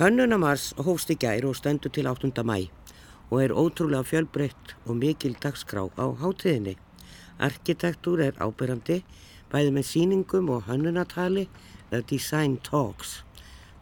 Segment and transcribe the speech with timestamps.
[0.00, 2.40] Hönnunamars hófst í gær og stendur til 8.
[2.48, 2.70] mæ
[3.28, 6.78] og er ótrúlega fjölbreytt og mikil dagskrá á hátíðinni.
[7.36, 9.02] Arkitektúr er ábyrjandi
[9.52, 11.44] bæði með síningum og hönnunatali
[11.90, 13.18] eða design talks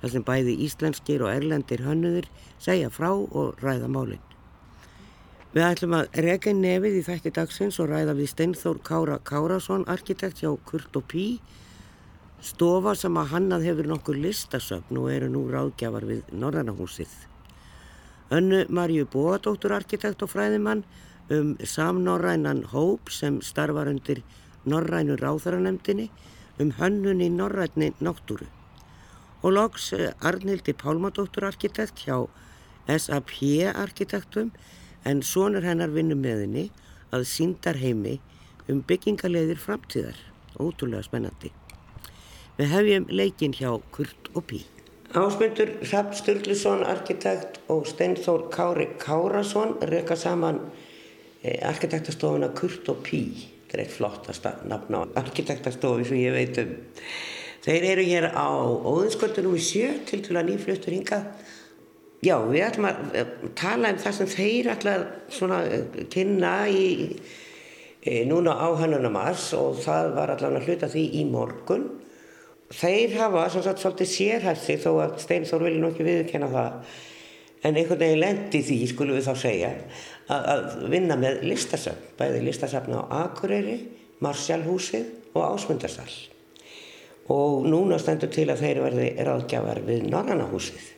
[0.00, 2.26] þar sem bæði íslenskir og erlendir hönnuðir
[2.58, 4.26] segja frá og ræða málinn.
[5.54, 10.42] Við ætlum að rega nefið í þætti dagsins og ræða við Steinþór Kára Kárasson, arkitekt
[10.42, 11.28] hjá Kurt og Pí
[12.38, 17.10] Stofa sem að hannað hefur nokkur listasöfn og eru nú ráðgjafar við Norrannahúsið.
[18.30, 20.84] Önnu Marju Bóadóttur arkitekt og fræðimann
[21.34, 24.22] um samnorrænan hóp sem starfar undir
[24.64, 26.08] Norrænu ráþaranemdini
[26.62, 28.46] um hönnun í Norræni náttúru.
[29.42, 32.28] Og loks eh, Arnildi Pálmadóttur arkitekt hjá
[32.86, 33.34] SAP
[33.74, 34.52] arkitektum
[35.04, 36.68] en sonur hennar vinnum með henni
[37.10, 38.20] að síndar heimi
[38.68, 40.28] um byggingaleiðir framtíðar.
[40.54, 41.50] Ótrúlega spennandi.
[42.58, 44.64] Við hefjum leikin hjá Kurt og Pí.
[45.14, 50.58] Ásmundur Rapp Sturluson, arkitekt og Steinþór Kári Kárasson reyka saman
[51.44, 53.20] eh, arkitektastofuna Kurt og Pí.
[53.68, 56.72] Það er eitt flottasta nafn á arkitektastofi sem ég veit um.
[57.62, 58.50] Þeir eru hér á
[58.90, 61.20] Óðinskvöldunum í sjö til til að nýfluttur hinga.
[62.26, 64.96] Já, við ætlum að eh, tala um það sem þeir ætla
[65.46, 66.90] að eh, kynna í,
[68.26, 71.88] núna á Hannunamars og það var allavega hluta því í morgun
[72.74, 76.96] þeir hafa sem sagt svolítið sérhæfsi þó að Steinþór vilja nú ekki viðkenna það.
[77.66, 79.70] En einhvern veginn lendi því skulum við þá segja
[80.30, 83.78] að, að vinna með listasafn bæði listasafn á Akureyri
[84.22, 86.10] Marsjálfhúsið og Ásmundarsal.
[87.34, 90.94] Og núna stendur til að þeir verði ráðgjafar við Norrannahúsið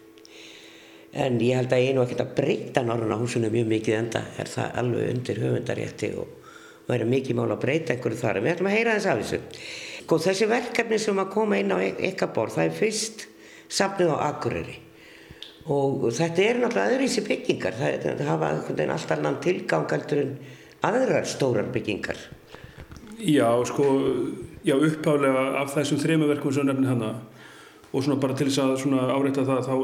[1.10, 4.76] en ég held að ég nú ekkert að breyta Norrannahúsinu mjög mikið enda er það
[4.82, 6.36] alveg undir höfundarétti og
[6.86, 8.38] verður mikið mál að breyta einhverju þar.
[8.38, 9.41] En við ætlum að heyra þess af þessu
[10.11, 13.20] Sko þessi verkefni sem að koma inn á ykkar borð, það er fyrst
[13.70, 14.72] safnið á Akureyri
[15.70, 20.32] og þetta er náttúrulega öðruvísi byggingar, það, það hafa alltaf annan tilgangaldur en
[20.88, 22.19] aðrar stórar byggingar.
[23.22, 23.87] Já, sko,
[24.66, 27.12] já upphálega af þessum þrejum verkum sem nefnir hana
[27.92, 29.75] og svona bara til þess að áreita það þá,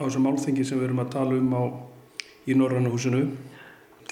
[0.00, 1.64] á þessum málþingi sem við erum að tala um á,
[2.48, 3.26] í Norrannahúsinu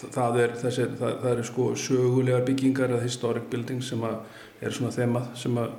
[0.03, 4.21] það er, þessi, það, það er sko sögulegar byggingar eða historic buildings sem að
[4.62, 5.73] er svona þemað sem að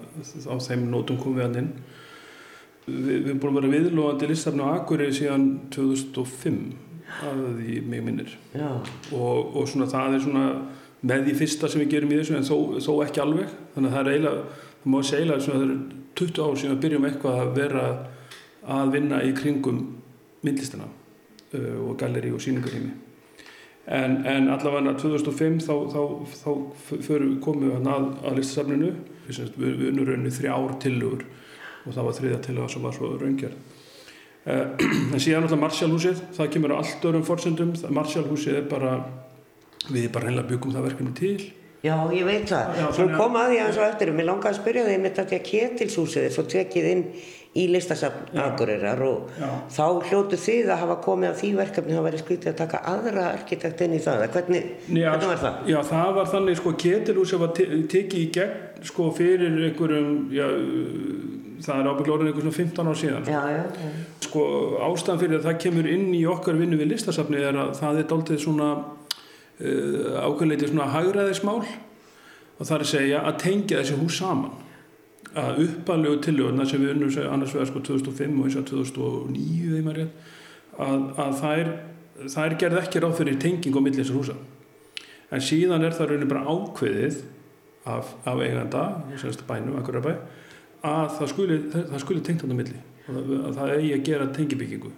[0.50, 1.70] á þeim nótum kom við hann inn.
[2.86, 6.58] Við, við erum búin að vera viðlóðandi listafn á Akureyri síðan 2005
[7.24, 8.34] að því mig minnir.
[8.60, 10.46] Og, og svona það er svona
[11.04, 13.54] með því fyrsta sem við gerum í þessu en þó, þó ekki alveg.
[13.76, 15.78] Þannig að það er eiginlega, það má segja að það er
[16.24, 17.86] 20 ár sem við byrjum eitthvað að vera
[18.74, 19.82] að vinna í kringum
[20.44, 22.94] myndlistina uh, og galleri og síningarými
[23.86, 26.02] en, en allavega 2005 þá, þá,
[26.42, 26.52] þá
[27.08, 28.92] fyrir, komum við að, að listasafninu.
[29.24, 31.24] Við, við unnum rauninni þrjá ár tilugur
[31.84, 33.58] og það var þriðja tiluga sem var svo raungjörð
[34.52, 38.94] eh, en síðan alltaf Marsjálfhúsið það kemur á allt örum fórsendum Marsjálfhúsið er bara
[39.90, 41.38] við bara reynilega byggum það verkefni til
[41.84, 42.78] Já, ég veit það.
[42.96, 45.40] Svo kom að því að eins og eftir, mér langaði að spyrja þig með þetta
[45.50, 47.02] Ketilshúsið er svo tekið inn
[47.54, 49.50] í listasafn Akureyrar og Já.
[49.76, 53.26] þá hljótu þið að hafa komið af því verkefni það væri skvítið að taka aðra
[53.34, 55.60] arkitekt inn í það hvernig, já, hvernig var það?
[55.70, 60.48] Já það var þannig sko Ketilhús var te tekið í gegn sko fyrir einhverjum já,
[61.68, 63.44] það er ábygglega orðin einhvern svona 15 ár síðan já,
[64.26, 64.48] sko
[64.90, 68.10] ástæðan fyrir að það kemur inn í okkar vinnu við listasafni er að það er
[68.10, 68.72] dáltið svona
[69.63, 74.59] ákveðleiti svona hagraðismál og það er að segja að tengja þessi hús saman.
[75.34, 80.06] Að uppalegu tiljóðuna sem við unnum annars vegar sko 2005 og eins og 2009
[80.84, 81.72] að, að það er
[82.29, 84.35] það er gerð ekki ráð fyrir tenging á millisar húsa.
[85.34, 87.22] En síðan er það raunin bara ákveðið
[87.90, 88.84] af, af eiganda
[89.47, 90.13] bænum, bæ,
[90.84, 91.59] að það skuli,
[92.03, 92.81] skuli tengt á það milli
[93.13, 94.91] að það eigi að gera tengibyggingu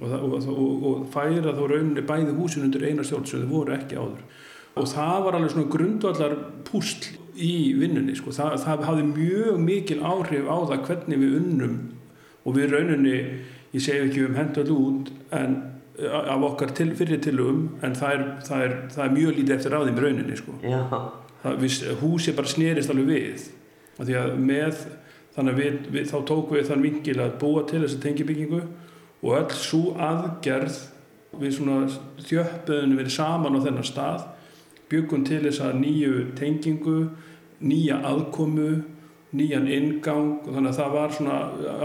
[0.00, 3.76] og, og, og, og færa þá rauninni bæði húsin undir eina stjórn sem þið voru
[3.76, 4.24] ekki áður
[4.76, 6.34] og það var alveg svona grundvallar
[6.68, 8.32] púsl í vinnunni sko.
[8.32, 11.78] það, það hafði mjög mikil áhrif á það hvernig við unnum
[12.46, 13.16] og við rauninni,
[13.72, 15.56] ég segi ekki um hendur út en
[15.96, 19.72] af okkar til, fyrir tilugum en það er, það, er, það er mjög lítið eftir
[19.72, 20.56] ráðum í rauninni sko.
[21.42, 23.46] það, við, húsi bara snerist alveg við
[23.96, 24.82] því að með
[25.36, 28.60] þannig að við, við, þá tók við þann vingil að búa til þessi tengibyggingu
[29.26, 30.78] og öll svo aðgerð
[31.36, 31.86] við svona
[32.22, 34.26] þjöppuðinu verið saman á þennan stað
[34.90, 36.98] byggum til þess að nýju tengingu
[37.66, 38.70] nýja aðkomu
[39.36, 41.38] nýjan ingang og þannig að það var svona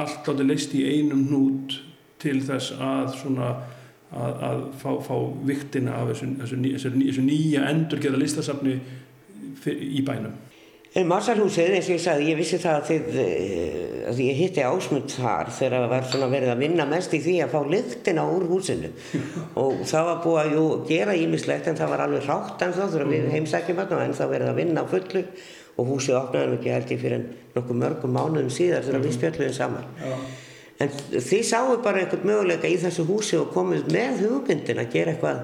[0.04, 1.78] allt átti leist í einum hnút
[2.22, 3.50] til þess að svona
[4.12, 5.16] að, að fá, fá
[5.48, 8.78] viktina af þessu, þessu, þessu, þessu nýja endurgeða listasafni
[9.66, 10.38] í bænum
[10.92, 14.64] En Marsalhúsið, eins og ég sagði, ég vissi það að, þið, eh, að ég hitti
[14.68, 18.26] ásmund þar þegar það var svona verið að vinna mest í því að fá lyktina
[18.28, 18.90] úr húsinu
[19.62, 22.82] og það var búið að jú, gera ímislegt en það var alveg rátt en þá
[22.82, 25.24] þegar við heimsækjum þarna en það verið að vinna á fullu
[25.78, 27.24] og húsið opnaði ekki held ég fyrir
[27.56, 29.88] nokkuð mörgum mánuðum síðar þegar við spjöldluðum saman.
[30.04, 30.14] Já.
[30.82, 35.16] En þið sáu bara einhvern möguleika í þessu húsi og komið með hugmyndin að gera
[35.16, 35.42] eitthvað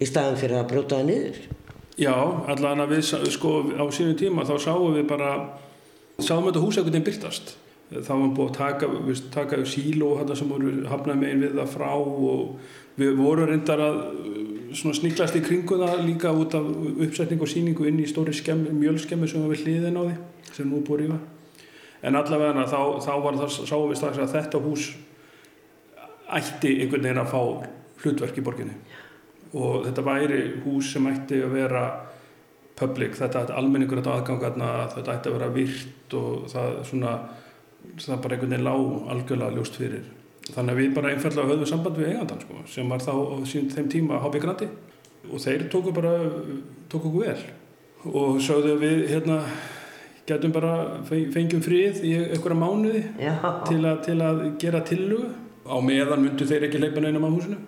[0.00, 1.40] í staðan fyrir að brjóta það niður.
[1.96, 5.30] Já, allan að við sko á sínum tíma þá sáum við bara
[6.20, 7.54] sáum þetta hús einhvern veginn byrtast
[7.86, 11.70] þá var búið að taka, við, taka síló þetta sem voru hafnað megin við það
[11.72, 14.00] frá og við vorum reyndar að
[14.76, 16.66] svona sniklast í kringu það líka út af
[17.06, 20.68] uppsetning og síningu inn í stóri skemmi, mjölskemmi sem var við hliðin á því sem
[20.68, 21.18] nú búið rífa.
[22.04, 24.90] En allavega þá, þá var það sáum við strax að þetta hús
[26.36, 27.40] ætti einhvern veginn að fá
[28.02, 28.76] hlutverk í borginni
[29.54, 31.84] og þetta væri hús sem ætti að vera
[32.76, 37.14] public, þetta ætti almenningur þetta aðgangarna, þetta ætti að vera virt og það svona
[37.96, 40.10] það bara einhvern veginn lág algjörlega ljóst fyrir.
[40.46, 43.88] Þannig að við bara einfallega höfðum samband við eigandan sko, sem var þá á þeim
[43.90, 44.68] tíma HB Grandi.
[45.26, 46.12] Og þeir tóku bara
[46.90, 47.40] tóku okkur vel.
[48.06, 49.40] Og sögðu við hérna
[50.26, 50.74] getum bara
[51.06, 53.02] fengjum frið í einhverja mánuði
[53.66, 55.30] til að, til að gera tillugu
[55.66, 57.58] á meðan myndu þeir ekki leipa neinum á húsinu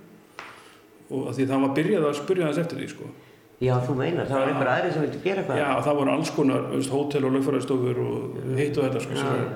[1.08, 3.10] og því það var byrjað að spyrja þess eftir því sko.
[3.58, 5.58] Já, þú meinar, það var einhver aðri sem vildi gera eitthvað.
[5.58, 9.48] Já, það voru alls konar, veist, hótel og lögfæraðstofur og heitt og þetta sko, já,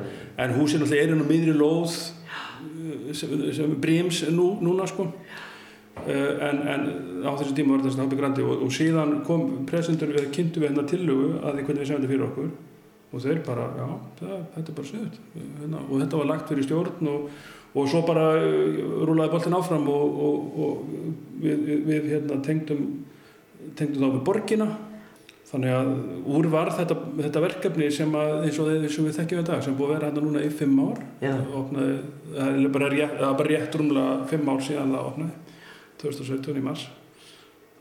[0.43, 1.95] en húsin alltaf er inn á miðri lóð
[3.15, 5.07] sem, sem bríms nú, núna sko.
[6.03, 6.85] En, en
[7.23, 10.87] á þessu tíma var þetta náttúrulega og, og síðan kom presendur við kynntu við hérna
[10.89, 12.53] tillugu að því hvernig við segjum þetta fyrir okkur.
[13.13, 13.89] Og þeir bara, já,
[14.19, 17.27] það, þetta er bara sögut hérna, og þetta var lagt fyrir stjórn og
[17.73, 22.89] og svo bara rúlaði boltin áfram og, og, og við, við, við hérna, tengdum,
[23.79, 24.71] tengdum þá við borgina.
[25.53, 25.89] Þannig að
[26.33, 29.75] úr var þetta, þetta verkefni sem, að, eins þeir sem við þekkjum í dag sem
[29.77, 31.03] búið að vera hérna núna í fimm ár.
[31.61, 31.99] Opnaði,
[32.31, 35.59] það er bara rétt, bara rétt rúmlega fimm ár síðan það opnaði
[36.01, 36.87] 2017 í mars.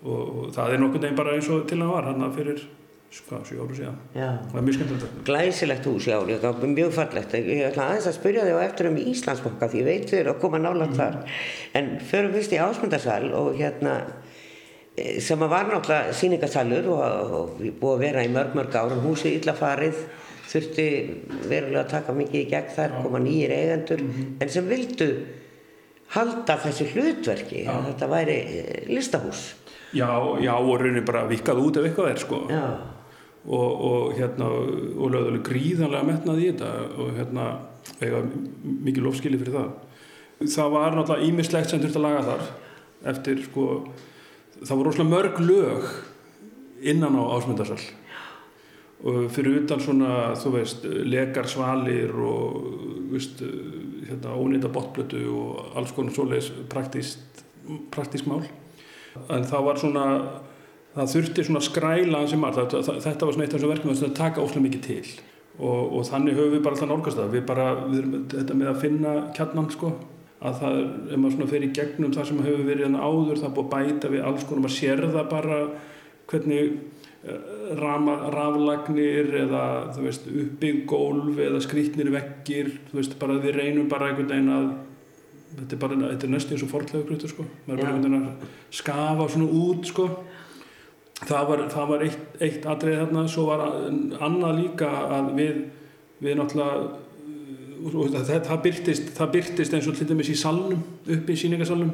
[0.01, 2.63] Og, og það er nokkur neginn bara eins og til að var hann fyrir
[3.11, 3.95] Sko, sjú áru síðan.
[4.15, 4.27] Já.
[4.47, 5.15] Það er mjög skemmtilegt.
[5.27, 7.33] Glæsilegt hús, já, líka, mjög fallegt.
[7.35, 10.31] Ég ætla aðeins að spyrja þig á eftir um Íslandsbóka því ég veit þið eru
[10.31, 11.17] að koma nálat þar.
[11.17, 11.33] Mm.
[11.75, 13.95] En förum fyrst í ásmundarsal og hérna,
[14.95, 19.03] sem að var náttúrulega síningarsalur og, og búið að vera í mörg, mörg árum.
[19.03, 19.99] Húsið illafarið,
[20.53, 20.87] þurfti
[21.51, 24.31] verulega að taka mikið í gegn þar, koma nýjir eigendur, mm -hmm.
[24.39, 25.09] en sem vildu
[26.15, 27.75] halda þessi hlutverki, já.
[27.75, 28.39] að þetta væri
[28.87, 29.43] listahús.
[29.91, 30.07] Já,
[30.39, 32.41] já, og raunin bara vikað út ef eitthvað er, sko.
[32.47, 32.63] Já
[33.45, 36.71] og, og hérna og lögðuleg gríðanlega metnað í þetta
[37.01, 37.47] og hérna
[38.01, 38.21] eiga
[38.61, 39.71] mikið lofskili fyrir það.
[40.41, 42.45] Það var náttúrulega ímislegt sem þurfti að laga þar
[43.11, 43.65] eftir sko
[44.61, 45.89] það voru rosalega mörg lög
[46.91, 47.81] innan á ásmundarsal.
[49.01, 52.59] Og fyrir utan svona þú veist lekar svalir og
[53.09, 58.45] veist hérna ónýnda botblötu og alls konar svoleiðis praktísk mál.
[59.33, 60.05] En það var svona
[60.95, 64.43] það þurfti svona skræla sem var, þetta var svona eitt af þessum verkefnum að taka
[64.43, 65.03] óslega mikið til.
[65.61, 67.33] Og, og þannig höfum við bara alltaf nálgast það.
[67.35, 69.91] Við bara, við erum þetta með að finna kjarnan sko,
[70.41, 73.41] að það er, ef maður svona fer í gegnum það sem hefur verið en áður
[73.43, 75.59] það búið bæta við alls konar, maður sér það bara
[76.31, 83.37] hvernig eh, rama, raflagnir eða þú veist uppbygg gólf eða skrítnir vekkir, þú veist bara
[83.43, 84.71] við reynum bara einhvern veginn að
[85.59, 88.29] þetta er bara, þetta er næstu eins og forðlega sko, maður er bara einhvern veginn
[88.31, 90.09] að skafa svona út sko
[91.29, 95.61] það var, það var eitt, eitt atrið þarna svo var annað líka að við,
[96.23, 97.01] við náttúrulega
[97.81, 100.81] það, það, byrtist, það byrtist eins og til dæmis í salnum
[101.15, 101.93] upp í síningasalnum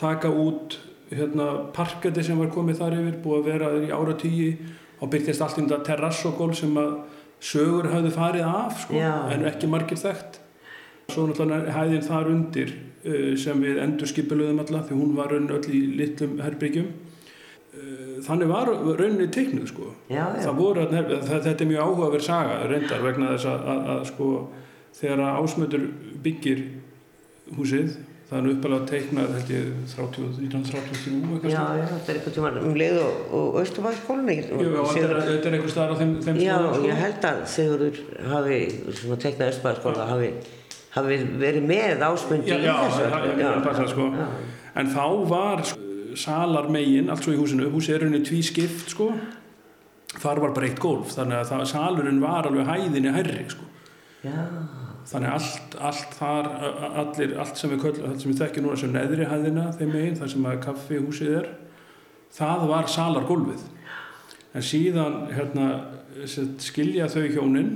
[0.00, 0.78] taka út
[1.10, 4.50] hérna, parketti sem var komið þar yfir búið að vera í ára tíu
[5.00, 6.96] og byrtist allt í þetta terrassogól sem að
[7.46, 10.40] sögur hafði farið af sko, en ekki margir þekkt.
[11.12, 12.72] Svo náttúrulega hæðin þar undir
[13.06, 16.88] uh, sem við endur skipiluðum alla því hún var öll í litlum herbyggjum
[18.26, 19.92] þannig var rauninni teiknuð sko.
[20.10, 20.50] já, já.
[20.56, 24.28] Voru, þetta er mjög áhugaverð saga reyndar vegna þess að, að, að sko,
[25.00, 25.88] þegar ásmöndur
[26.24, 26.62] byggir
[27.56, 32.74] húsið það er uppalega teiknað held ég 1933 Já, já, þetta er eitthvað tíma um
[32.80, 36.90] leið og, og Östufæðskólni Þetta er eitthvað starf á þeim, þeim Já, skóla, sko?
[36.90, 38.02] ég held að Sigurður
[38.32, 38.60] hafi
[39.22, 40.32] teiknað Östufæðskóla hafi,
[40.96, 44.10] hafi verið með þessu Já, já, sko.
[44.74, 45.62] en þá var
[46.18, 47.68] salar megin, allt svo í húsinu.
[47.72, 49.10] Húsi er rauninni tví skipt sko.
[50.16, 53.64] Þar var bara eitt gólf þannig að það, salurinn var alveg hæðinni herri sko.
[54.24, 54.42] Já.
[55.06, 56.46] þannig að allt, allt þar
[57.02, 60.56] allir, allt sem við, við þekkjum núna sem neðri hæðina þeim megin, þar sem að
[60.64, 61.46] kaffihúsið er
[62.34, 63.62] það var salargólfið.
[64.56, 65.68] En síðan hérna,
[66.64, 67.70] skilja þau hjónin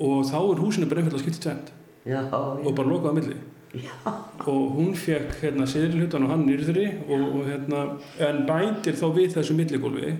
[0.00, 1.72] og þá er húsinu bara einfalda skilt tvend
[2.10, 3.38] og bara lokaða milli
[3.70, 3.92] Já.
[4.50, 7.82] og hún fekk hérna siðlutan og hann nýrðri og, og hérna
[8.26, 10.14] en bætir þá við þessu milligólfi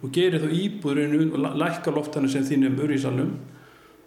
[0.00, 3.34] og gerir þá íbúðurinn og lækkar loftana sem þínum ur í salnum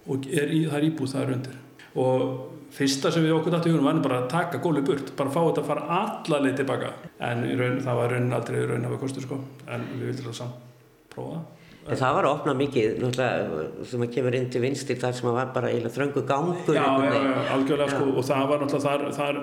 [0.10, 1.62] og er í, það er íbúð það er undir.
[2.02, 2.26] Og
[2.74, 5.42] fyrsta sem við okkur dættu í húnum var bara að taka góli burt bara fá
[5.44, 6.94] þetta að fara allarleið tilbaka
[7.28, 9.42] en raun, það var raunin aldrei raun að kostu sko.
[9.70, 10.70] En við vildum það samt
[11.12, 11.44] prófa
[11.82, 15.30] En það var að opna mikið, náttúrulega, sem að kemur inn til vinstir þar sem
[15.32, 16.76] að var bara eiginlega þröngu gangur.
[16.78, 19.40] Já, já, já, algjörlega, sko, og það var náttúrulega þar, þar,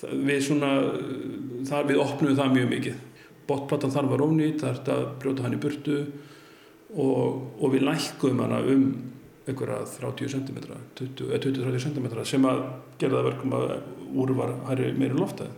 [0.00, 0.70] þar við svona,
[1.68, 3.02] þar við opnum það mjög mikið.
[3.50, 5.98] Botplatan þar var ónýtt, er að brjóta hann í burtu
[6.94, 8.86] og, og við lækkum hana um
[9.44, 10.58] einhverja 30 cm,
[10.96, 12.62] 20-30 cm sem að
[13.00, 13.74] gera það verkum að
[14.14, 15.52] úr var hæri meiri loftað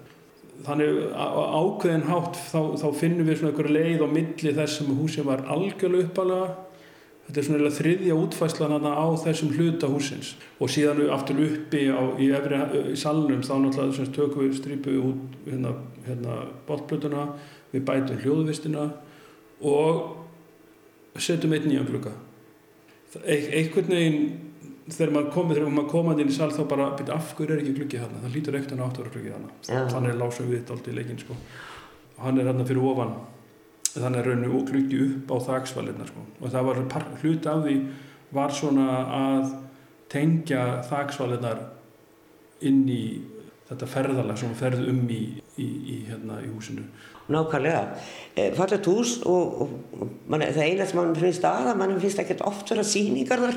[0.64, 5.28] þannig ákveðin hátt þá, þá finnum við svona einhverju leið á milli þess sem húsin
[5.28, 6.54] var algjörlega uppalega
[7.26, 12.30] þetta er svona þriðja útfæslan á þessum hluta húsins og síðan aftur uppi á, í,
[12.36, 12.60] efri,
[12.92, 15.74] í salnum þá náttúrulega tökum við strípu út hérna,
[16.06, 17.26] hérna bóttblötuna
[17.72, 18.86] við bætum hljóðvistina
[19.66, 22.14] og setjum einn nýjan glukka
[23.26, 24.45] einhvern veginn
[24.86, 27.62] þegar maður komið þegar maður komaði inn í sal þá bara byrja af hverju er
[27.62, 30.60] ekki glukkið hann það lítur ekkert að áttur að glukkið hann þannig er lásum við
[30.60, 31.38] þetta alltaf í leikin sko.
[32.16, 33.14] og hann er hann fyrir ofan
[33.96, 36.26] þannig er rauninu og glukkið upp á þaksvalirna sko.
[36.40, 36.82] og það var
[37.22, 37.76] hlut af því
[38.36, 39.54] var svona að
[40.12, 41.64] tengja þaksvalirnar
[42.66, 43.02] inn í
[43.68, 45.22] þetta ferðalag sem ferð um í,
[45.58, 46.86] í, í, hérna, í húsinu
[47.26, 47.86] Nákvæmlega.
[48.36, 52.20] E, Fallet hús og, og man, það eina sem mann finnst að að mann finnst
[52.22, 53.56] ekkert oft vera síningar þar.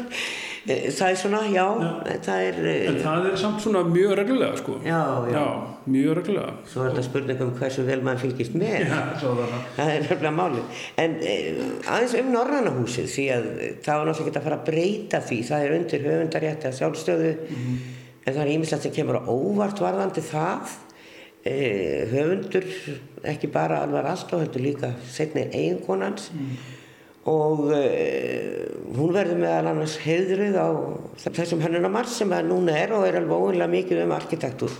[0.66, 2.16] E, það er svona, já, já.
[2.26, 2.58] það er...
[2.64, 4.80] E, en það er samt svona mjög reglulega, sko.
[4.82, 4.98] Já,
[5.30, 5.36] já.
[5.36, 5.46] Já,
[5.86, 6.56] mjög reglulega.
[6.72, 8.90] Svo er þetta spurning um hversu vel mann fylgist með.
[8.90, 9.56] Já, svo það.
[9.78, 10.84] Það er hefðilega málið.
[11.06, 13.48] En aðeins um Norrannahúsið, því að
[13.86, 15.42] það var náttúrulega ekki að fara að breyta því.
[15.54, 17.98] Það er undir höfundarétti að sjálfstöðu, mm -hmm.
[18.30, 20.76] En það er ímislegt sem kemur á óvart varðandi það.
[21.48, 22.66] Eh, höfundur
[23.24, 26.50] ekki bara alvar alltaf heldur líka setni eiginkonans mm.
[27.32, 28.68] og eh,
[28.98, 30.68] hún verður meðal annars heiðrið á
[31.24, 34.76] þessum hennunamars sem það núna er og er alveg óvinlega mikið um arkitektur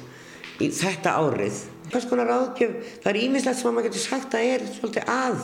[0.60, 1.64] í þetta árið.
[1.90, 2.76] Hvers konar áðgjöf,
[3.06, 5.42] það er ímislegt sem maður getur sagt að er svolítið að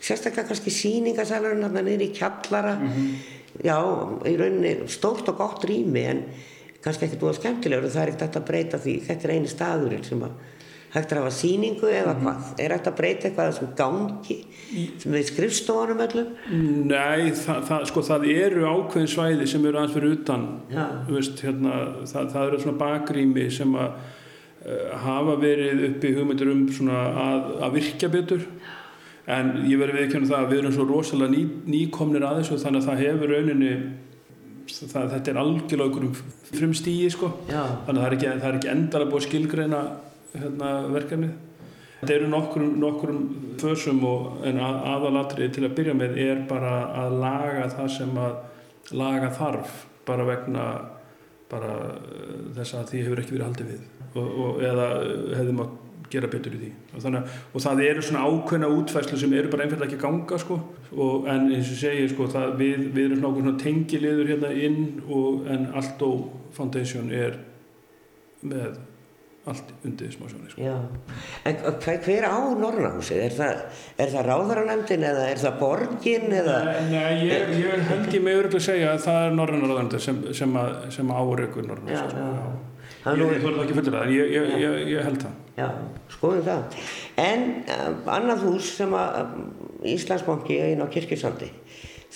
[0.00, 2.78] sérstaklega kannski síningasalurinn hann er í kjallara.
[2.80, 3.14] Mm -hmm.
[3.60, 3.78] já,
[4.24, 6.24] í rauninni stórt og gott rými en
[6.86, 9.00] kannski ekkert búið skemmtilegur og það er ekkert að breyta því.
[9.08, 10.36] Þetta er eini staðurinn sem að
[10.96, 12.24] hægt að hafa síningu eða mm -hmm.
[12.24, 12.60] hvað?
[12.64, 14.38] Er hægt að breyta eitthvað sem gangi
[14.98, 16.28] sem við skrifstofunum öllum?
[16.86, 20.46] Nei, það, það, sko, það eru ákveðin svæði sem eru aðeins fyrir utan
[21.08, 21.74] veist, hérna,
[22.06, 27.72] það, það eru svona bakrými sem að uh, hafa verið uppi hugmyndir um að, að
[27.72, 28.48] virkja betur.
[29.26, 32.82] En ég verði viðkjörnum það að við erum svo rosalega ný, nýkomnir að þessu þannig
[32.82, 33.72] að það hefur rauninni
[34.66, 36.14] það, þetta er algjörlega okkur um
[36.50, 37.32] frumstígi sko.
[37.86, 39.82] þannig að það er ekki, ekki endala búið skilgreina
[40.36, 41.34] hérna, verkefnið.
[41.96, 43.20] Þetta eru nokkrum, nokkrum
[43.60, 48.20] fösum og en að, aðalatrið til að byrja með er bara að laga það sem
[48.20, 48.36] að
[48.96, 50.66] laga þarf bara vegna
[51.50, 53.82] bara eh, þess að því hefur ekki verið haldið við.
[54.16, 54.86] Og, og eða
[55.38, 55.74] hefðum að
[56.12, 59.66] gera betur í því og, þannig, og það eru svona ákveðna útfæslu sem eru bara
[59.66, 60.58] einfallega ekki ganga sko.
[60.96, 65.46] og, en eins og segja sko, það, við, við erum svona tengiliður hérna inn og,
[65.52, 66.12] en Alto
[66.56, 67.40] Foundation er
[68.46, 68.76] með
[69.46, 70.70] allt undir smásjóni sko.
[71.46, 73.20] En hver, hver á Norrnahúsið?
[73.28, 73.60] Er það,
[74.00, 76.26] það ráðaranemndin eða er það borgin?
[76.34, 76.56] Eða?
[76.66, 80.18] Nei, nei ég, ég held ég með öruglega að segja að það er Norrnaráðarnemndin sem,
[80.40, 80.58] sem,
[80.98, 82.56] sem áreikur Norrnahúsið sko.
[83.06, 85.34] Ég þorði ekki fullur það, en ég, ég, ég, ég held það.
[85.56, 85.66] Já,
[86.10, 86.78] skoðum það.
[87.22, 87.44] En
[87.76, 89.44] um, annað hús sem að um,
[89.86, 91.50] Íslandsbanki einn á Kirkjusandi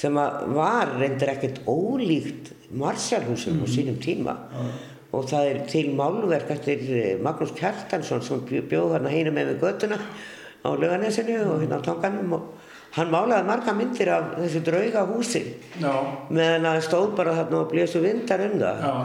[0.01, 3.63] sem að var reyndir ekkert ólíkt Marsjálfhúsum mm.
[3.63, 4.67] á sínum tíma ja.
[5.15, 9.53] og það er til málverk eftir eh, Magnús Kjartansson sem bjóð hann að heina með
[9.53, 14.63] við göttuna á löganesinu og hérna á tanganum og hann málaði marga myndir af þessu
[14.67, 15.43] drauga húsi
[15.83, 15.97] ja.
[16.31, 18.87] meðan það stóð bara þarna og blísu vindar um það.
[18.87, 19.03] Ja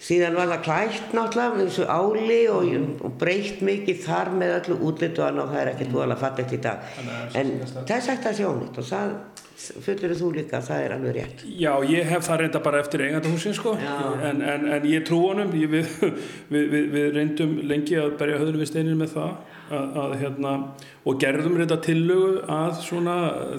[0.00, 2.70] síðan var það klætt náttúrulega með þessu áli og,
[3.04, 6.90] og breytt mikið þar með öllu útlitt og það er ekkert volað fallegt í dag.
[7.36, 9.14] En það er sagt að sjónit og það
[9.60, 11.44] fullur þú líka, það er alveg rétt.
[11.60, 15.52] Já, ég hef það reynda bara eftir eigandahúsin sko, en, en, en ég trú honum.
[15.60, 15.94] Ég, við,
[16.48, 19.34] við, við, við reyndum lengi að berja höfðunum við steinir með það
[19.70, 20.54] að, að, hérna,
[21.04, 23.16] og gerðum reynda tillögu að svona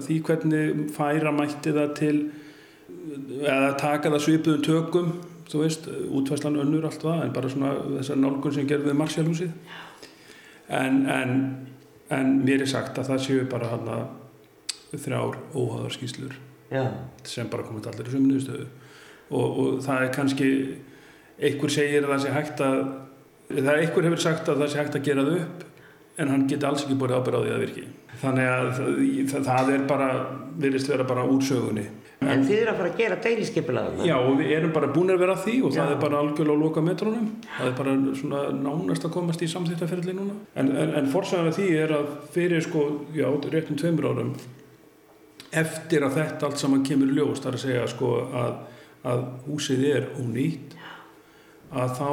[0.07, 2.15] því hvernig færa mætti það til
[3.49, 5.13] að taka það svipuðum tökum
[5.51, 9.51] þú veist, útvæslan önnur allt það en bara svona þessar nálgun sem gerði við Marsjálfhúsið
[10.71, 11.33] en, en,
[12.15, 16.37] en mér er sagt að það séu bara hann að þrjár óháðarskýslur
[16.71, 16.85] Já.
[17.27, 18.67] sem bara komið allir í sömu niðurstöðu.
[19.31, 20.49] Og, og það er kannski
[21.41, 22.79] einhver segir að það sé hægt að
[23.51, 25.65] það er einhver hefur sagt að það sé hægt að gera það upp
[26.21, 27.85] en hann geti alls ekki búið ábyrð á því að virki.
[28.21, 28.71] Þannig að
[29.31, 30.09] það, það er bara
[30.61, 31.87] virðist vera bara úr sögunni
[32.21, 35.23] En þið eru að fara að gera deiliskeipulaðum Já og við erum bara búin að
[35.23, 35.93] vera því og það Já.
[35.95, 37.27] er bara algjörlega að loka metrónum.
[37.57, 40.35] Það er bara svona nánast að komast í samþýttaferðli núna.
[40.53, 42.83] En, en, en forsagan því er að fyrir sko,
[43.17, 44.35] já, réttum tveimur árum
[45.51, 48.53] eftir að þetta allt saman kemur ljós, það er að segja sko að,
[49.11, 50.77] að húsið er ónýtt
[51.71, 52.09] að þá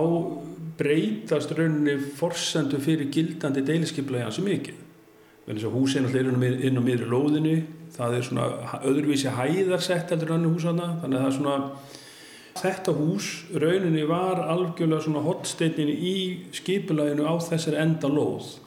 [0.78, 4.74] breytast rauninni forsendu fyrir gildandi deiliskeiplega sem að
[5.49, 7.55] húsin alltaf er inn á miðri lóðinu,
[7.95, 8.49] það er svona
[8.85, 11.57] öðruvísi hæðarsett heldur en önnur hús hana, þannig að það er svona,
[12.59, 13.28] þetta hús
[13.64, 16.14] rauninni var algjörlega svona hotsteinnin í
[16.59, 18.59] skipulaginu á þessari enda lóð.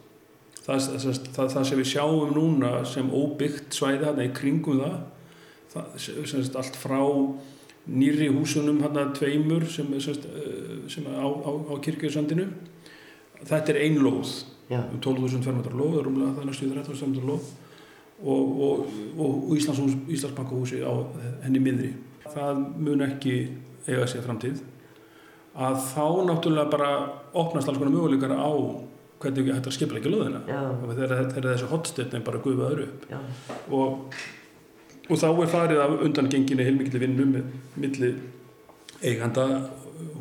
[0.62, 5.00] Það, það, það, það sem við sjáum núna sem óbyggt svæði hérna í kringum það,
[5.74, 7.00] það sem sagt allt frá
[7.90, 12.48] nýri húsunum hérna tveimur sem, sem, sagt, eh, sem á, á, á kirkjöðsandinu,
[13.42, 14.34] þetta er ein lóð.
[14.80, 17.51] Um 12.000 fermetrar lóð, rúmlega það er næstu 13.000 fermetrar lóð.
[18.22, 18.82] Og, og,
[19.18, 20.94] og, og Íslands, Íslandsbankahúsi á
[21.42, 21.96] henni miðri.
[22.30, 23.36] Það mun ekki
[23.88, 24.62] eiga sér framtíð.
[25.58, 26.92] Að þá náttúrulega bara
[27.34, 28.51] opnast alls konar möguleikar á
[29.22, 33.10] hvernig að skipla ekki og þegar þessi hotsteinni bara gufaður upp.
[33.10, 33.20] Já.
[33.74, 34.16] og,
[35.10, 37.51] og þá er farið af undangenginni heilmikli vinnu með
[37.82, 38.13] milli
[39.01, 39.48] eiganda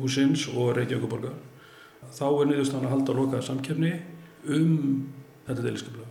[0.01, 1.37] húsins og Reykjavíkuborgar
[2.11, 3.91] þá er niðurstaðan að halda að loka samkefni
[4.47, 5.09] um
[5.47, 6.07] þetta deiliskeipla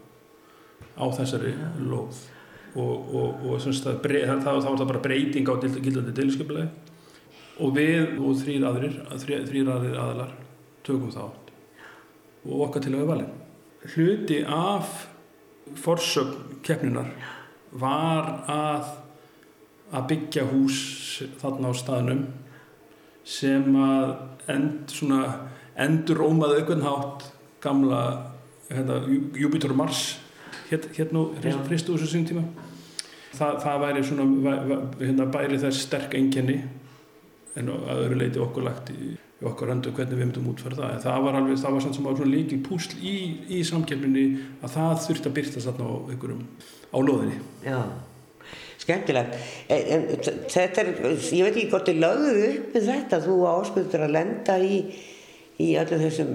[1.01, 1.55] á þessari
[1.87, 2.21] lóð.
[2.79, 6.69] Og, og, og semst að brey, þá, þá var það bara breyting á gildandi deiliskeipla
[7.61, 10.37] og við og þrýr aðrir þrý, þrýr aðrir aðalar
[10.87, 11.51] tökum þátt.
[12.47, 13.33] Og okkar til að við valin.
[13.95, 14.95] Hluti af
[15.81, 17.11] forsögn keppninar
[17.71, 18.97] var að
[19.91, 20.81] að byggja hús
[21.41, 22.23] þarna á staðnum
[23.27, 24.13] sem að
[24.51, 24.95] end,
[25.75, 27.27] endur ómaði aukvönd hátt
[27.63, 28.01] gamla
[28.71, 30.03] hérna, Jú- Júpíter og Mars
[30.71, 31.57] hér, hérna Já.
[31.69, 32.45] fristu þessu sín tíma
[33.31, 34.25] Þa, það væri svona
[34.99, 36.61] hérna, bæri þess sterk einkenni
[37.59, 39.13] en að öðru leiti okkur lagt í,
[39.47, 42.05] okkar höndu hvernig við myndum útfæra það en það var alveg, það var samt sem
[42.09, 43.15] var svona líkil púsl í,
[43.59, 44.25] í samkeppninni
[44.63, 46.43] að það þurfti að byrta þarna á einhverjum
[46.91, 47.79] á lóðinni Já,
[48.83, 49.35] skemmtilegt.
[49.71, 50.05] En, en
[50.51, 50.91] þetta er,
[51.37, 54.79] ég veit ekki hvort þið lögðu upp með þetta, þú áskuður að lenda í,
[55.61, 56.31] í öllum þessum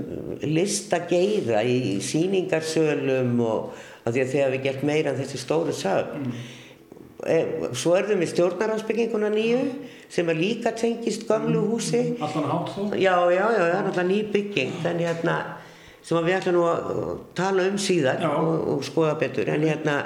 [0.46, 6.14] listageira, í síningarsölum og því að þið hafi gert meira en þessi stóru sög.
[6.20, 6.38] Mm.
[7.74, 9.62] Svo er þau með stjórnarhansbygginguna nýju
[10.14, 12.04] sem er líka tengist gamlu húsi.
[12.22, 12.82] Allan hátt þó?
[12.94, 15.38] Já, já, já, það er náttúrulega ný bygging, þannig hérna,
[16.06, 18.30] sem við ætlum nú að tala um síðar Já.
[18.30, 19.98] og, og skoða betur, en hérna,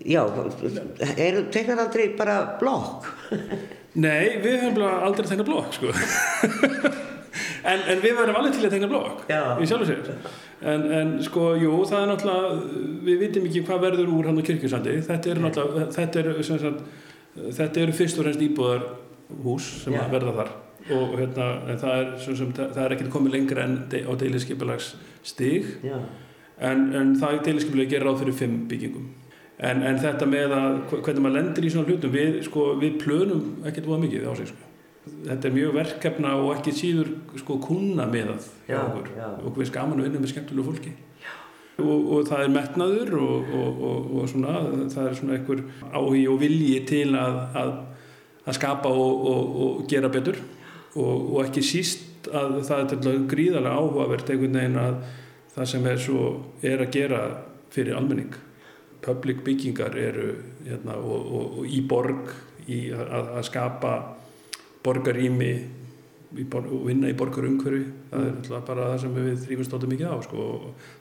[0.00, 0.22] já,
[1.12, 3.10] er teknar aldrei bara blokk?
[4.06, 5.92] Nei, við höfum aldrei tegna blokk sko.
[7.64, 9.24] en, en við verðum alveg til að tegna blokk
[9.62, 10.10] í sjálfu sér.
[10.60, 12.50] En, en sko, jú, það er náttúrulega
[13.08, 14.96] við vitum ekki hvað verður úr hann á kirkjusandi.
[15.08, 16.82] Þetta eru náttúrulega þetta sem sagt,
[17.60, 18.84] þetta eru fyrst og fremst íbúðar
[19.44, 20.50] hús sem verða þar.
[20.96, 24.94] Og hérna, en það er, sem, það er ekkert komið lengra en de, á deiliskipulags
[25.22, 25.66] stig
[26.58, 29.06] en, en það er deiliskipulagi gerir ráð fyrir fimm byggingum.
[29.60, 32.96] En, en þetta með að hve- hvernig maður lendir í svona hlutum við, sko, við
[33.02, 34.69] plönum ekkert voða mikið á sig sko.
[35.26, 39.08] Þetta er mjög verkefna og ekki síður sko, kuna með það hjá Já, okkur.
[39.46, 40.92] og við skaman að vinna með skemmtilegu fólki.
[41.80, 44.58] Og, og það er metnaður og, og, og, og svona,
[44.92, 45.62] það er svona einhver
[45.94, 47.70] áhugi og vilji til að, að,
[48.44, 49.30] að skapa og,
[49.64, 50.36] og gera betur.
[50.90, 55.00] Og, og ekki síst að það er gríðarlega áhugavert einhvern veginn að
[55.54, 56.26] það sem er svo
[56.66, 57.22] er að gera
[57.72, 58.36] fyrir almenning.
[59.00, 60.34] Public byggingar eru
[60.66, 62.34] hérna, og í borg
[62.68, 63.94] í að, að skapa
[64.84, 65.52] borgarými
[66.30, 70.18] og vinna í borgarumhverfi það er náttúrulega bara það sem við þrýfumst átta mikið á
[70.22, 70.44] sko.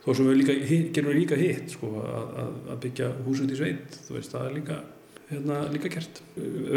[0.04, 0.56] þó sem við líka,
[0.96, 4.56] gerum við líka hitt sko, að, að, byggja hús út í sveit veist, það er
[4.58, 4.80] líka,
[5.30, 6.24] hérna, líka gert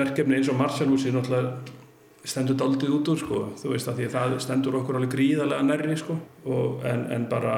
[0.02, 1.80] verkefni eins og Marshallhúsi náttúrulega
[2.28, 5.66] stendur daldið út úr sko, þú veist að því að það stendur okkur alveg gríðarlega
[5.66, 7.56] nærri sko, og, en, en bara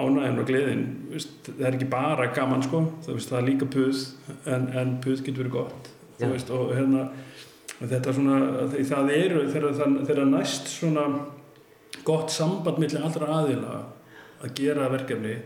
[0.00, 3.70] ánægðin og gleðin veist, það er ekki bara gaman sko, það, veist, það er líka
[3.70, 4.04] puð
[4.50, 7.06] en, en puð getur verið gott veist, og hérna
[7.80, 8.38] þetta svona,
[8.76, 11.06] það eru þegar næst svona
[12.04, 13.78] gott samband millir allra aðila
[14.40, 15.36] að gera verkefni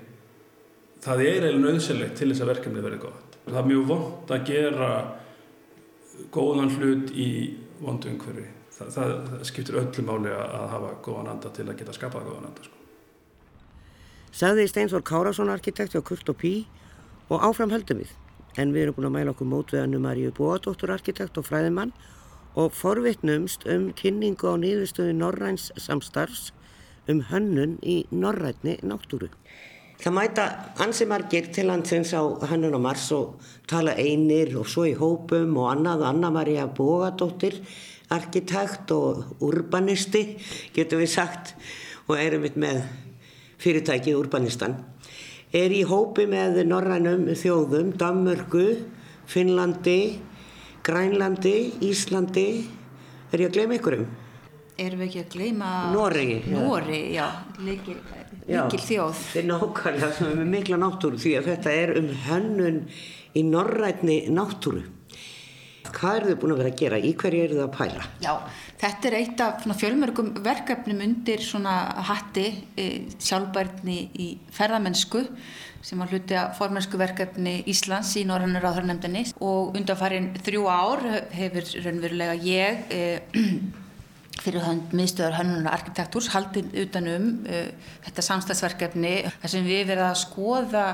[1.04, 4.46] það er eiginlega nöðsynlegt til þess að verkefni verði gott það er mjög vond að
[4.50, 4.90] gera
[6.34, 7.28] góðan hlut í
[7.80, 11.94] vondu umhverfi það, það, það skiptir öllu máli að, hafa góðan anda til að geta
[11.96, 12.80] skapað góðan anda sko.
[14.34, 16.54] Sagði Steinsvor Kárasson arkitekt og Kurt og Pí
[17.30, 18.10] og áfram höldum við.
[18.56, 21.90] en við erum búin að mæla okkur mót við hannu Maríu Bóadóttur arkitekt og fræðimann
[22.54, 26.52] og forvittnumst um kynningu á nýðustöðu Norræns samstarfs
[27.08, 29.28] um hönnun í norrætni náttúru.
[30.00, 30.44] Það mæta
[30.84, 33.40] ansi margir til landsins á hannun og mars og
[33.70, 37.60] tala einir og svo í hópum og annað Anna-Maria Bógadóttir,
[38.12, 40.36] arkitekt og urbanisti
[40.74, 41.54] getur við sagt
[42.08, 42.82] og erum við með
[43.62, 44.76] fyrirtækið Urbanistan.
[45.54, 48.66] Er í hópi með norrænum þjóðum, Danmörku,
[49.30, 50.18] Finnlandi,
[50.84, 52.48] Grænlandi, Íslandi.
[53.32, 54.06] Er ég að gleyma ykkurum?
[54.80, 57.26] erum við ekki að gleyma Nóri Nóri, já,
[57.62, 57.98] líkil,
[58.48, 62.80] þjóð þetta er nákvæmlega sem er mikla náttúru því að þetta er um hönnun
[63.34, 64.82] í norrætni náttúru
[65.92, 66.98] hvað eru þið búin að vera að gera?
[66.98, 68.06] Í hverju eru þið að pæla?
[68.24, 68.32] Já,
[68.80, 71.44] þetta er eitt af fjölmörgum verkefnum undir
[72.08, 75.24] hatti e, sjálfbærni í ferðamennsku
[75.84, 81.04] sem var hluti að formensku verkefni Íslands í Norrannur áþarnemdini og undanfarið þrjú ár
[81.36, 83.02] hefur raunverulega ég e,
[84.44, 87.68] fyrir hönd miðstöðar hönnunar arkitektúrs haldið utanum uh,
[88.06, 90.86] þetta samstagsverkefni þar sem við verðum að skoða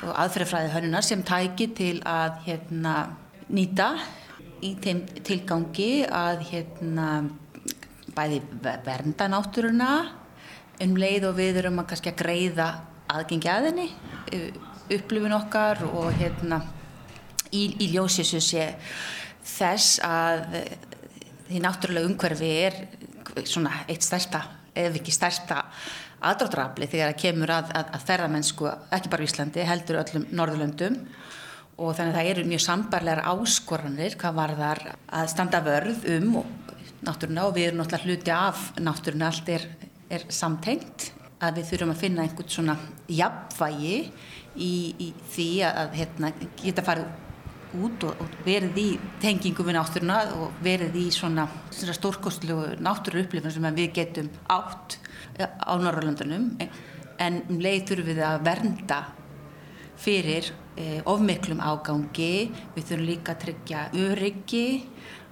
[0.00, 2.94] aðferðfræði hönnunar sem tæki til að hérna,
[3.52, 3.92] nýta
[4.64, 7.08] í þeim tilgangi að hérna,
[8.16, 8.40] bæði
[8.84, 9.92] vernda náttúruna
[10.80, 12.68] um leið og við erum að, að greiða
[13.10, 14.50] aðgengi að henni uh,
[14.96, 16.62] upplifin okkar og hérna,
[17.52, 18.70] í, í ljósissu sé
[19.46, 20.44] þess að
[21.50, 22.76] því náttúrulega umhverfi er
[23.48, 24.42] svona eitt stærsta,
[24.74, 25.64] ef ekki stærsta
[26.20, 30.98] aðdráttarafli þegar það kemur að, að, að ferðamennsku, ekki bara í Íslandi, heldur öllum Norðurlöndum
[31.80, 34.82] og þannig að það eru mjög sambarlegar áskoranir hvað var þar
[35.20, 36.34] að standa vörð um
[37.06, 39.64] náttúruna og við erum náttúrulega hluti af náttúruna, allt er,
[40.12, 41.10] er samtengt.
[41.40, 42.74] Að við þurfum að finna einhvern svona
[43.08, 43.94] jafnvægi
[44.60, 48.86] í, í því að, hérna, geta farið út og, og verið í
[49.22, 54.98] tengingu við náttúruna og verið í svona, svona stórkostlegu náttúru upplifin sem við getum átt
[55.40, 59.00] á Norrlöndunum en um leið þurfum við að vernda
[60.00, 60.50] fyrir
[61.10, 64.66] ofmiklum ágangi, við þurfum líka að tryggja öryggi,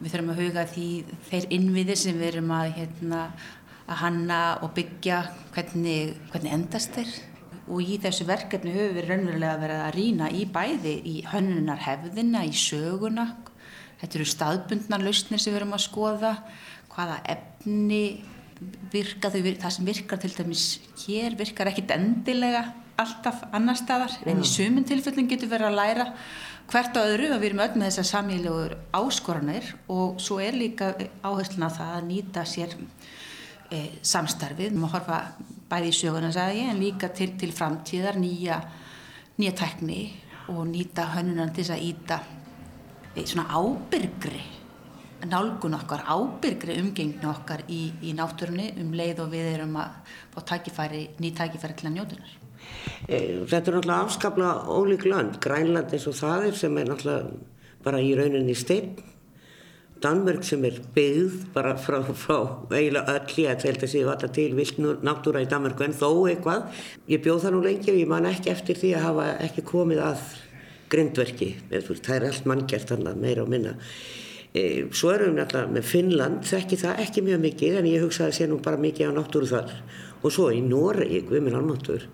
[0.00, 0.88] við þurfum að huga því
[1.30, 3.20] þeir innviðir sem við erum að, hérna,
[3.88, 5.20] að hanna og byggja
[5.54, 7.12] hvernig, hvernig endast þeir?
[7.68, 12.44] Og í þessu verkefni höfum við raunverulega verið að rýna í bæði í hönnunar hefðina,
[12.48, 13.28] í söguna.
[14.00, 16.34] Þetta eru staðbundnar lausnir sem við erum að skoða.
[16.92, 18.02] Hvaða efni
[18.92, 20.66] virka þau, það sem virkar til dæmis
[21.04, 22.64] hér virkar ekkit endilega
[22.98, 24.26] alltaf annar staðar Já.
[24.30, 26.06] en í sumun tilfellin getur verið að læra
[26.68, 30.92] hvert á öðru að við erum öll með þessar samílegur áskoranir og svo er líka
[31.22, 32.74] áhersluna það að nýta sér
[33.72, 35.20] e, samstarfið, maður horfa
[35.68, 38.60] bæði í söguna sagði ég en líka til, til framtíðar nýja,
[39.40, 40.02] nýja tekni
[40.52, 42.20] og nýta hönnunan til þess að íta
[43.14, 44.44] eh, svona ábyrgri
[45.28, 50.44] nálgun okkar, ábyrgri umgengni okkar í, í náttúrunni um leið og við erum að fá
[50.52, 52.30] tækifæri, ný tækifæri til að njótunar.
[52.30, 52.47] Eh,
[53.08, 57.30] þetta er náttúrulega afskapla ólík land, Grænland eins og það er sem er náttúrulega
[57.84, 58.98] bara í rauninni stein
[59.98, 62.36] Danmörk sem er byggð bara frá, frá
[62.70, 66.68] eiginlega öll ég held að sé vata til vilt náttúra í Danmörku en þó eitthvað.
[67.10, 70.02] Ég bjóð það nú lengi og ég man ekki eftir því að hafa ekki komið
[70.06, 70.22] að
[70.92, 71.48] grindverki.
[71.72, 73.74] Það er allt manngert meira og minna.
[74.54, 78.30] E, svo erum við náttúrulega með Finnland þekki það ekki mjög mikið en ég hugsaði
[78.30, 79.74] að sé nú bara mikið á náttúru þar.
[80.22, 82.06] Og svo í Noregi, við minn almáttur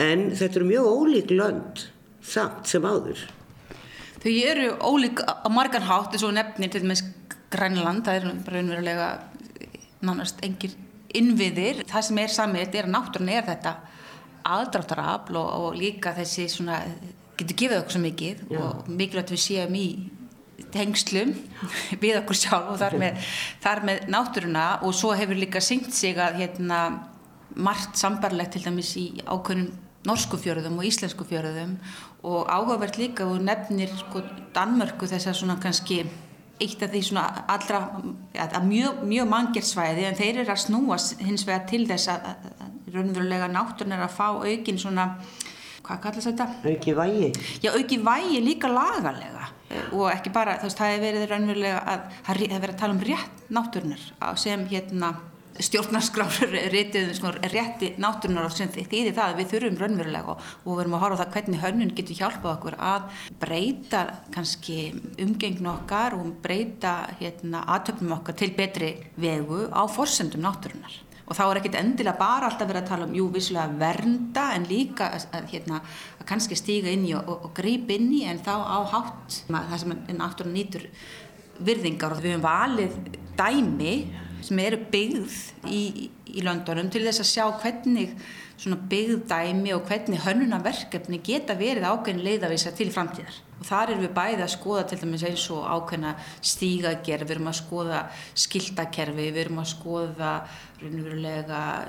[0.00, 1.86] en þetta eru mjög ólík lönd
[2.24, 3.26] samt sem áður
[4.24, 7.02] Þau eru ólík á margan hátt eins og nefnir til dæmis
[7.52, 9.08] Grænland, það er bara einverulega
[10.00, 10.72] nánast engir
[11.14, 11.82] innviðir.
[11.90, 13.74] Það sem er samið er að náttúrun er þetta
[14.54, 16.80] aðdráttarafl og, og líka þessi svona,
[17.38, 18.60] getur gefið okkur svo mikið Já.
[18.64, 19.86] og mikilvægt við séum í
[20.74, 21.32] tengslum
[22.02, 23.30] við okkur sjálf og þar með,
[23.64, 26.80] þar með náttúruna og svo hefur líka syngt sig að hérna,
[27.54, 29.72] margt sambarlegt til dæmis í ákveðnum
[30.04, 31.78] norsku fjörðum og íslensku fjörðum
[32.28, 34.20] og áhugavert líka og nefnir sko
[34.54, 36.02] Danmörku þess að svona kannski
[36.62, 37.80] eitt af því svona allra
[38.34, 42.94] ja, mjög, mjög mangjersvæði en þeir eru að snúa hins vegar til þess að, að
[42.94, 45.08] raunverulega náttúrun er að fá aukin svona
[45.84, 46.48] hvað kallast þetta?
[46.68, 47.32] Auki vægi
[47.64, 49.48] Já, auki vægi líka lagalega
[49.96, 52.94] og ekki bara, þú veist, það hefur verið raunverulega að það hefur verið að tala
[52.94, 54.04] um rétt náttúrunar
[54.40, 55.14] sem hérna
[55.62, 56.56] stjórnarskráður
[57.14, 61.04] sko, rétti náttúrunar sem þýðir það að við þurfum raunverulega og, og við verum að
[61.04, 64.78] horfa á það hvernig hönnun getur hjálpað okkur að breyta kannski
[65.22, 71.44] umgengnu okkar og breyta hérna, aðtöfnum okkar til betri vegu á forsendum náttúrunar og þá
[71.46, 75.46] er ekkit endilega bara alltaf verið að tala um, jú, vissulega vernda en líka að,
[75.54, 75.80] hérna,
[76.18, 79.38] að kannski stíga inn í og, og, og gríp inn í en þá á hátt
[79.48, 80.84] það sem náttúrulega nýtur
[81.64, 82.12] virðingar.
[82.12, 82.98] Og við höfum valið
[83.38, 83.94] dæmi
[84.44, 85.36] sem eru byggð
[85.70, 88.14] í, í löndunum til þess að sjá hvernig
[88.60, 93.40] svona byggð dæmi og hvernig hönnunarverkefni geta verið ákveðin leiðavísa til framtíðar.
[93.58, 96.14] Og þar erum við bæði að skoða til dæmis eins og ákveðina
[96.52, 98.00] stígagerð, við erum að skoða
[98.44, 100.32] skiltakerfi, við erum að skoða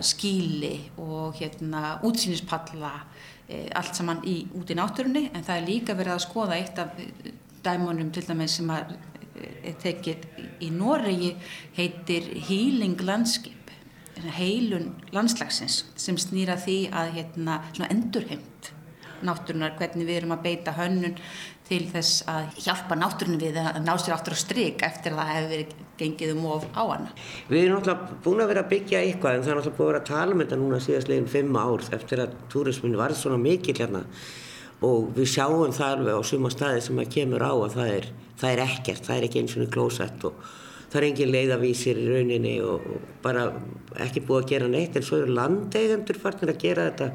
[0.05, 2.93] skíli og hérna útsýnispalla
[3.47, 5.27] e, allt saman í, út í náttúrunni.
[5.33, 6.95] En það er líka verið að skoða eitt af
[7.65, 8.95] dæmonum til dæmis sem að
[9.83, 10.25] tekið
[10.63, 11.35] í Noregi
[11.75, 13.55] heitir Healing Landscape
[14.35, 18.71] heilun landslagsins sem snýra því að hérna, endurheimt
[19.25, 21.15] náttúrunar, hvernig við erum að beita hönnun
[21.65, 25.31] til þess að hjálpa náttúrunum við að ná sér áttur á stryk eftir að það
[25.33, 27.13] hefur verið gengið um of á hana.
[27.49, 29.91] Við erum náttúrulega búin að vera að byggja eitthvað en það er náttúrulega búin að
[29.93, 33.41] vera að tala um þetta núna síðast leginn fimm ár eftir að túrismin var svona
[33.41, 34.03] mikil hérna
[34.83, 38.07] og við sjáum það alveg á suma staði sem að kemur á að það er,
[38.41, 40.45] það er ekkert, það er ekki eins og klósett og
[40.89, 42.85] það er engin leiðavísir í rauninni og
[43.23, 43.47] bara
[44.03, 47.09] ekki búið að gera neitt en svo eru landeigendur farnir að gera þetta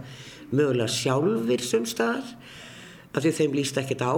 [0.51, 2.33] mögulega sjálfur sumstaðar
[3.11, 4.15] af því þeim líst ekkert á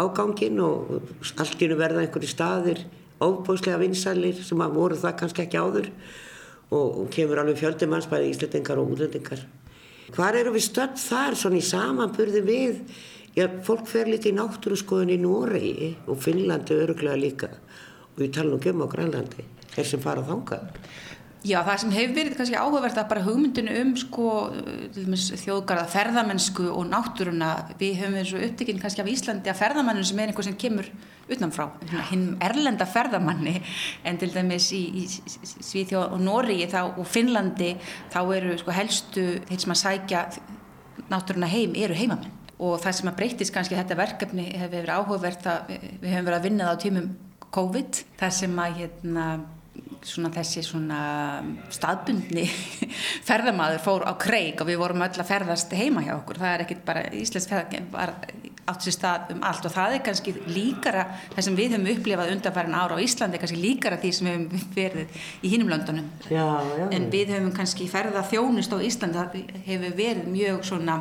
[0.00, 1.00] ágangin og
[1.40, 2.84] alltinu verða einhverju staðir
[3.20, 5.90] óbúslega vinsalir sem að voru það kannski ekki áður
[6.70, 9.42] og, og kemur alveg fjöldimanns bæði íslendingar og útlendingar.
[10.10, 12.78] Hvar eru við stödd þar svona í samanburði við,
[13.36, 18.58] já fólk fer líka í náttúruskoðun í Noregi og Finnlandi öruglega líka og við talum
[18.58, 20.66] um á Grænlandi, þeir sem fara þangað.
[21.40, 24.24] Já, það sem hefur verið kannski áhugavert að bara hugmyndinu um sko,
[24.92, 27.48] þjóðgarða ferðamennsku og náttúruna,
[27.80, 30.90] við höfum eins og upptikinn kannski af Íslandi að ferðamanninu sem er einhver sem kemur
[31.32, 31.70] utanfrá,
[32.10, 33.54] hinn erlenda ferðamanni,
[34.04, 36.58] en til dæmis í, í Svíþjóð og Nóri
[36.90, 37.70] og Finnlandi
[38.12, 40.24] þá eru sko, helstu þeir sem að sækja
[41.08, 42.36] náttúruna heim eru heimamenn.
[42.60, 46.36] Og það sem að breytist kannski þetta verkefni hefur verið áhugavert að við höfum verið
[46.36, 47.08] að vinna það á tímum
[47.56, 49.24] COVID, það sem að hérna
[50.06, 51.00] svona þessi svona
[51.72, 52.46] staðbundni
[53.28, 56.40] ferðamaður fór á kreik og við vorum öll að ferðast heima hjá okkur.
[56.40, 58.14] Það er ekkit bara, Íslands ferðar var
[58.70, 62.34] átt sér stað um allt og það er kannski líkara, það sem við höfum upplifað
[62.36, 66.10] undanfærin ára á Íslandi er kannski líkara því sem við höfum verið í hinnum löndunum.
[66.90, 71.00] En við höfum kannski ferðað þjónust á Íslandi það hefur verið mjög svona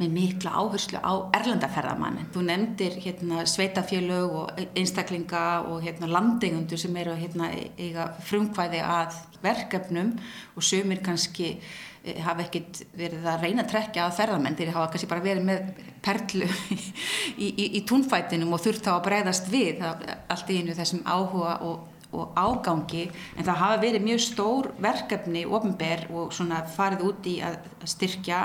[0.00, 2.28] með mikla áherslu á erlendaferðamannin.
[2.34, 9.18] Þú nefndir hérna, sveitafélög og einstaklinga og hérna, landingundur sem eru hérna, eiga frumkvæði að
[9.44, 10.14] verkefnum
[10.56, 14.90] og sömur kannski e, hafa ekkert verið að reyna að trekja að ferðamenn, þeir hafa
[14.92, 16.50] kannski bara verið með perlu
[17.44, 21.58] í, í, í túnfætinum og þurft þá að breyðast við allt í einu þessum áhuga
[21.64, 27.28] og og ágangi en það hafa verið mjög stór verkefni ofinber og svona farið út
[27.30, 27.58] í að
[27.90, 28.40] styrkja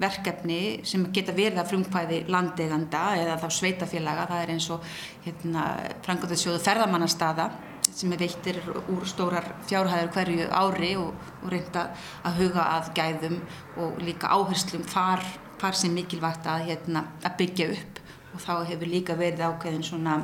[0.00, 4.86] verkefni sem geta verið að frumkvæði landeganda eða þá sveitafélaga, það er eins og
[5.26, 5.66] hérna,
[6.06, 7.50] frangöðarsjóðu ferðamannastaða
[7.90, 8.58] sem er veittir
[8.92, 11.88] úr stórar fjárhæður hverju ári og, og reynda
[12.26, 13.38] að huga að gæðum
[13.82, 15.24] og líka áherslum far,
[15.60, 18.04] far sem mikilvægt að, hérna, að byggja upp.
[18.30, 20.20] Og þá hefur líka verið ákveðin svona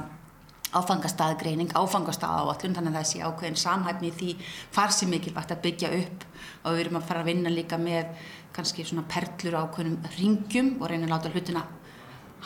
[0.77, 4.33] áfangastaðgreining, áfangastaðáallun þannig að það sé ákveðin samhæfni því
[4.75, 6.27] far sem mikilvægt að byggja upp.
[6.65, 8.11] Og við erum að fara að vinna líka með
[8.57, 11.63] kannski svona perlur á okkurum ringjum og reyna að láta hlutina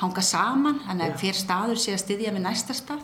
[0.01, 3.03] hanga saman, þannig að hver staður sé að styðja með næsta stað.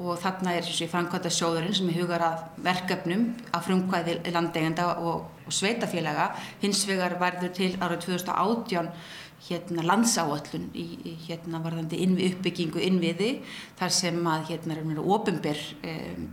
[0.00, 5.26] Og þarna er þessi framkvæmda sjóðurinn sem er hugar að verkefnum að frumkvæði landegenda og,
[5.44, 6.30] og sveitafélaga
[6.62, 8.88] hins vegar verður til árið 2018
[9.44, 13.30] hérna landsáallun í, hérna varðandi innvi, uppbyggingu innviði
[13.80, 15.60] þar sem að hérna er ofinber
[15.92, 16.26] um,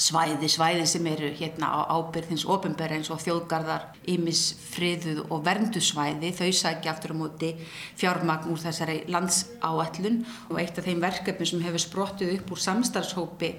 [0.00, 6.32] svæði, svæði sem eru hérna á ábyrðins ofinbæra eins og þjóðgarðar, ymis friðuð og verndusvæði,
[6.34, 7.52] þau sækja aftur á móti
[8.00, 13.54] fjármagn úr þessari landsáallun og eitt af þeim verkefni sem hefur sprottið upp úr samstarfshópi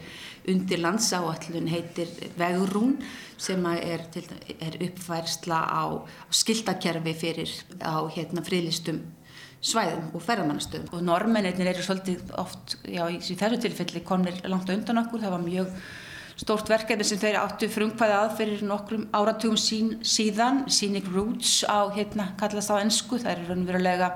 [0.52, 2.98] undir landsáallun heitir Vegrún
[3.38, 4.04] sem er,
[4.60, 9.06] er uppfærsla á, á skiltakerfi fyrir á hérna friðlistum
[9.66, 10.92] svæðum og ferðamannastöðum.
[10.94, 15.46] Og normennir eru svolítið oft, já í þessu tilfelli komnir langt undan okkur, það var
[15.46, 15.72] mjög
[16.36, 21.88] stórt verkefni sem þeir áttu frumkvæði að fyrir nokkrum áratugum sín, síðan Scenic Roots á
[21.96, 24.12] hérna kallast á ennsku, það er raunverulega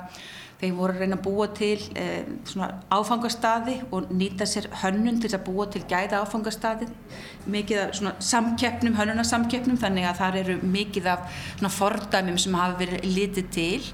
[0.59, 5.31] þeir voru að reyna að búa til eh, svona áfangastadi og nýta sér hönnun til
[5.31, 6.89] að búa til gæða áfangastadi
[7.47, 12.79] mikið af svona samkeppnum, hönnunarsamkeppnum þannig að það eru mikið af svona fordæmum sem hafa
[12.81, 13.91] verið litið til.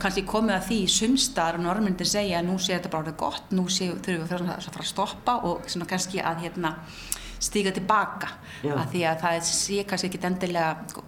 [0.00, 3.52] Kannski komið að því í sumstar og normyndir segja að nú sé þetta bara gott,
[3.52, 6.72] nú sé, þurfum við að fara að stoppa og kannski að hérna
[7.42, 8.36] stíga tilbaka.
[8.66, 11.04] Að því að það sé kannski ekki endilega sko,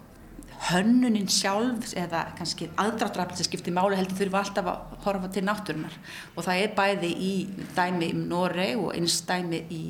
[0.69, 5.97] hönnunin sjálf eða kannski aðdráttrafl sem skiptir máli heldur þurfa alltaf að horfa til náttúrunar
[6.33, 7.31] og það er bæði í
[7.75, 9.81] dæmi í Noreg og eins dæmi í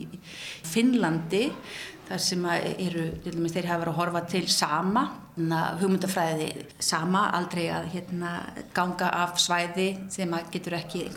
[0.65, 1.45] Finnlandi
[2.05, 5.05] þar sem eru, til dæmis þeir hafa verið að horfa til sama
[5.35, 8.33] hugmyndafræði sama aldrei að hérna,
[8.75, 11.07] ganga af svæði sem getur ekki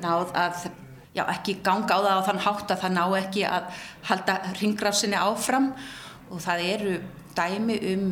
[0.00, 0.66] náð að
[1.14, 3.68] já, ekki ganga á það á þann hátt að það ná ekki að
[4.10, 5.70] halda ringrásinni áfram.
[6.32, 6.94] Og það eru
[7.36, 8.08] dæmi um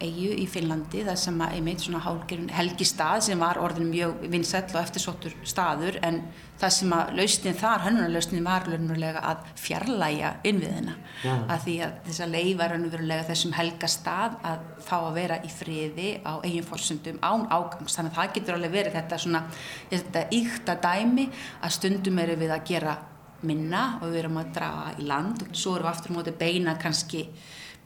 [0.00, 4.24] eigu í Finnlandi þar sem að einmitt svona hálgirinn helgi stað sem var orðin mjög
[4.32, 6.22] vinsæll og eftirsóttur staður en
[6.60, 11.36] það sem að lausnin þar, hönnunarlausnin var lögnulega að fjarlæga innviðina ja.
[11.46, 15.52] að því að þess að leifa lögnulega þessum helga stað að fá að vera í
[15.52, 19.44] friði á eigin fórsöndum án ágangs þannig að það getur alveg verið þetta svona
[19.92, 22.98] þetta íkta dæmi að stundum eru við að gera
[23.46, 26.76] minna og við erum að draga í land og svo erum við aftur móti beina
[26.80, 27.24] kannski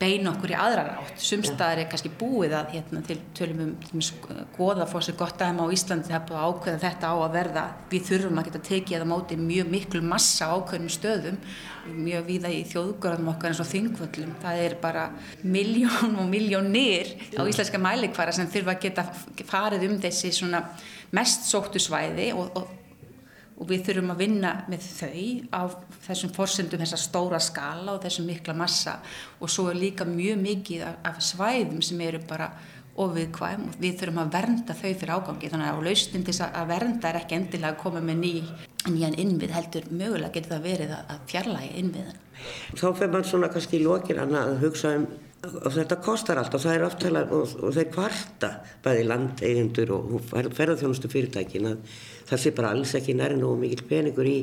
[0.00, 1.20] beina okkur í aðra rátt.
[1.22, 4.02] Sumstaðar er kannski búið að hérna, til tölum um
[4.56, 7.36] goða fór sér gott aðeim á Íslandi það er búið að ákveða þetta á að
[7.38, 11.40] verða við þurfum að geta tekið það móti mjög miklu massa ákveðnum stöðum
[11.94, 14.36] mjög viða í þjóðgörðum okkar eins og þingvöllum.
[14.42, 15.08] Það er bara
[15.42, 19.06] miljón og miljónir á íslenska mælikvara sem þurfa að geta
[19.44, 20.64] farið um þessi svona
[21.14, 22.83] mest sóttu svæði og, og
[23.54, 25.62] og við þurfum að vinna með þau á
[26.08, 28.98] þessum fórsendum þessar stóra skala og þessum mikla massa
[29.38, 32.50] og svo er líka mjög mikið af, svæðum sem eru bara
[32.94, 37.10] ofiðkvæm og við þurfum að vernda þau fyrir ágangi þannig að lausnin til að vernda
[37.10, 38.32] er ekki endilega að koma með ný,
[38.86, 42.20] nýjan innvið heldur mögulega getur það verið að fjarlæga innviðan.
[42.78, 45.08] Þá fyrir mann svona kannski í lókin að hugsa um
[45.44, 48.50] og þetta kostar allt og það er aftalega og, og þeir kvarta
[48.84, 54.28] bæði landeigendur og ferðarþjónustu fyrirtækin að það sé bara alls ekki nærinn og mikil peningur
[54.28, 54.38] í,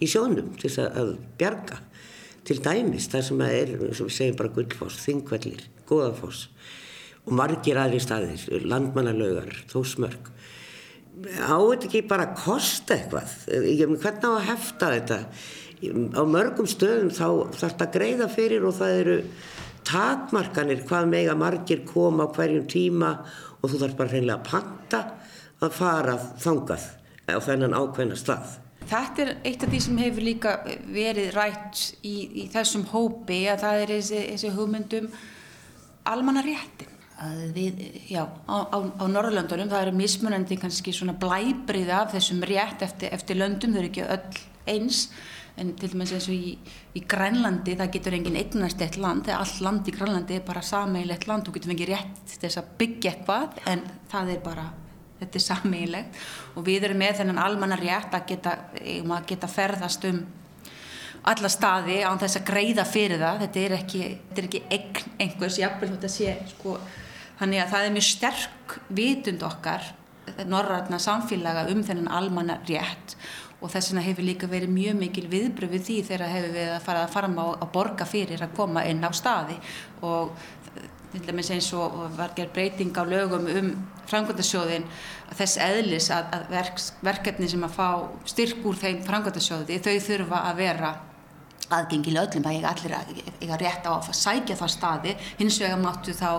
[0.00, 1.82] í sjónum til þess að bjarga.
[2.48, 6.46] Til dæmis þar sem að er, sem við segjum bara gullfoss, þingvellir, góðafoss
[7.28, 10.30] og margir aðri staðir, landmannalögar, þósmörg
[11.26, 13.32] á þetta ekki bara að kosta eitthvað?
[13.98, 15.18] Hvernig á að hefta þetta?
[16.14, 19.16] Á mörgum stöðum þá þarf þetta að greiða fyrir og það eru
[19.88, 23.12] takmarkanir hvað mega margir koma á hverjum tíma
[23.58, 25.02] og þú þarf bara hreinlega að panta
[25.64, 26.86] að fara þangað
[27.36, 28.58] á þennan ákveðna stað.
[28.88, 30.52] Þetta er eitt af því sem hefur líka
[30.88, 35.10] verið rætt í, í þessum hópi að það er þessi, þessi hugmyndum
[36.08, 36.94] almanna réttin.
[37.52, 42.84] Við, já, á, á, á Norrlöndunum það eru mismunandi kannski svona blæbrið af þessum rétt
[42.86, 45.08] eftir, eftir löndum, þau eru ekki öll eins
[45.58, 46.52] en til dæmis eins og í,
[46.94, 50.62] í Grænlandi það getur enginn eignast eitt land þegar all land í Grænlandi er bara
[50.62, 54.68] sameigilegt land og getur fengið rétt til þess að byggja eitthvað en það er bara
[55.20, 56.20] þetta er sameigilegt
[56.54, 60.22] og við erum með þennan almanna rétt að geta, að geta ferðast um
[61.28, 63.42] alla staði án þess að greiða fyrir það.
[63.44, 66.78] Þetta er ekki, þetta er ekki eign einhvers jafnvel þetta sé sko
[67.38, 69.92] þannig að það er mjög sterk vitund okkar
[70.48, 73.16] norrætna samfélaga um þennan almanna rétt.
[73.58, 76.84] Og þess vegna hefur líka verið mjög mikil viðbröð við því þegar hefur við að
[76.84, 79.56] fara að fara á að borga fyrir að koma inn á staði.
[80.06, 80.30] Og
[81.12, 83.70] til dæmis eins og var gerð breyting á lögum um
[84.08, 84.86] frangvöldasjóðin
[85.36, 87.88] þess eðlis að, að verk, verkefni sem að fá
[88.28, 90.94] styrk úr þeim frangvöldasjóði þau þurfa að vera
[91.68, 93.10] aðgengilega öllum, það er allir að
[93.42, 96.30] eiga rétt á að sækja það staði hins vegar máttu þá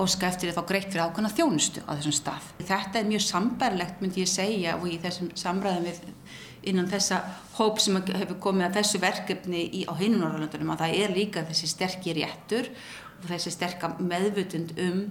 [0.00, 2.48] óska eftir að fá greitt fyrir ákvæmna þjónustu á þessum stað.
[2.64, 6.00] Þetta er mjög sambarlegt myndi ég segja og í þessum samræðum við
[6.64, 7.20] innan þessa
[7.58, 11.68] hóp sem hefur komið að þessu verkefni í, á hinnunarlandunum að það er líka þessi
[11.68, 12.70] sterkir réttur
[13.28, 15.04] þessi sterka meðvutund um,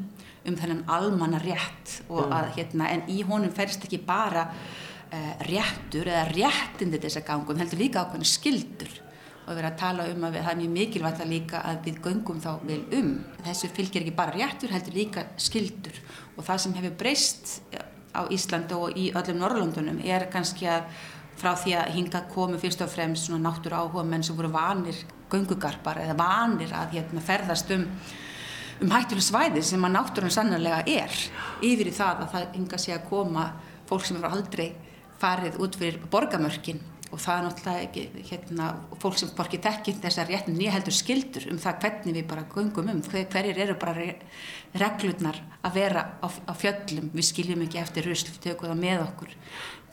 [0.48, 2.36] um þennan almanna rétt og mm.
[2.38, 7.64] að hérna en í honum ferst ekki bara uh, réttur eða réttindi þess að gangum
[7.64, 9.00] heldur líka ákveðinu skildur
[9.44, 11.98] og erum að tala um að við, það er mjög mikilvægt að líka að við
[12.06, 13.10] göngum þá vel um.
[13.44, 15.98] Þessu fylgir ekki bara réttur, heldur líka skildur
[16.38, 17.52] og það sem hefur breyst
[18.14, 20.88] á Íslandi og í öllum Norrlundunum er kannski að
[21.40, 25.00] frá því að hinga komu fyrst og fremst svona náttúru áhuga menn sem voru vanir
[25.32, 27.86] göngugarpar eða vanir að hérna, ferðast um,
[28.84, 31.20] um hættuleg svæði sem að náttúrun sannarlega er.
[31.66, 33.52] Yfir í það að það hinga sé að koma
[33.90, 34.68] fólk sem eru aldrei
[35.22, 36.82] farið út fyrir borgamörkin
[37.14, 38.68] og það er náttúrulega ekki hérna,
[39.02, 42.90] fólk sem borgir tekkin þessar réttin nýja heldur skildur um það hvernig við bara gungum
[42.90, 44.08] um, Hver, hverjir eru bara
[44.82, 49.06] reglurnar að vera á, á fjöllum, við skiljum ekki eftir rusl, við tökum það með
[49.06, 49.36] okkur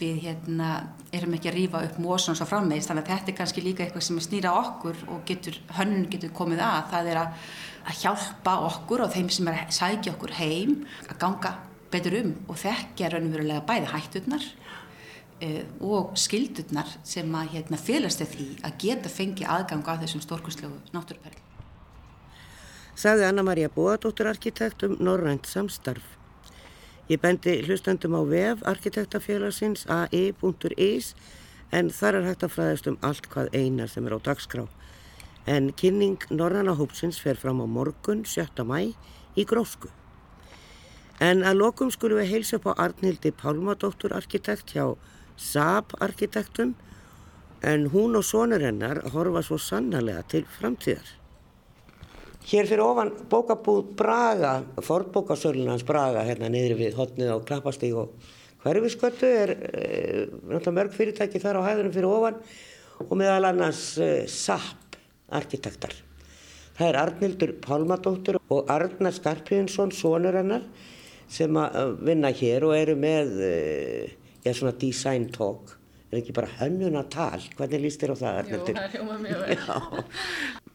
[0.01, 0.69] við hérna,
[1.15, 4.07] erum ekki að rýfa upp mósons á frammeðist, þannig að þetta er kannski líka eitthvað
[4.07, 7.51] sem er snýra okkur og getur, hönnun getur komið að, það er að,
[7.85, 10.79] að hjálpa okkur og þeim sem er að sækja okkur heim,
[11.09, 11.53] að ganga
[11.91, 18.49] betur um og þekkja raunverulega bæði hætturnar uh, og skildurnar sem að hérna, félast því
[18.67, 21.47] að geta fengi aðgang að þessum stórkustlegu náttúruperli.
[23.01, 26.20] Sagði Anna-Maria Bóadóttur arkitekt um Norrænt samstarf.
[27.11, 31.15] Ég bendi hlustandum á vef arkitektafélagsins ai.is
[31.75, 34.69] en þar er hægt að fræðast um allt hvað einar sem er á dagskrá.
[35.43, 38.63] En kynning Norræna hópsins fer fram á morgun 7.
[38.63, 38.95] mæ
[39.35, 39.91] í Grósku.
[41.19, 44.95] En að lokum skulum við heilsa upp á Arnildi Pálmadóttur arkitekt hjá
[45.35, 46.77] Saab arkitektum
[47.61, 51.20] en hún og sonur hennar horfa svo sannarlega til framtíðar.
[52.49, 58.15] Hér fyrir ofan bókabúð Braga, forbókasölunans Braga hérna niður við hotnið á Klappastíg og
[58.65, 59.83] hverfisköttu er e,
[60.49, 62.39] náttúrulega mörg fyrirtæki þar á hæðunum fyrir ofan
[63.05, 64.97] og meðal annars e, Saab
[65.37, 65.93] arkitektar.
[66.79, 70.65] Það er Arnildur Pálmadóttur og Arnar Skarpíðinsson, sonur hennar
[71.31, 73.53] sem að vinna hér og eru með e,
[74.47, 75.77] já, svona design talk.
[76.11, 80.09] Er ekki bara hönnunatal hvernig líst þér á það Jú, það er hljómað mjög vel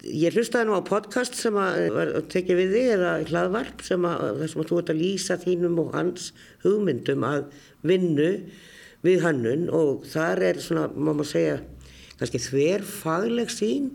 [0.06, 4.41] Ég hlustaði nú á podcast sem að var tekja við þig eða hlaðvarp sem að
[4.43, 6.28] þessum að þú ert að lýsa þínum og hans
[6.62, 7.47] hugmyndum að
[7.89, 8.30] vinnu
[9.06, 11.58] við hannun og þar er svona, má maður segja
[12.20, 13.89] kannski þver fagleg sín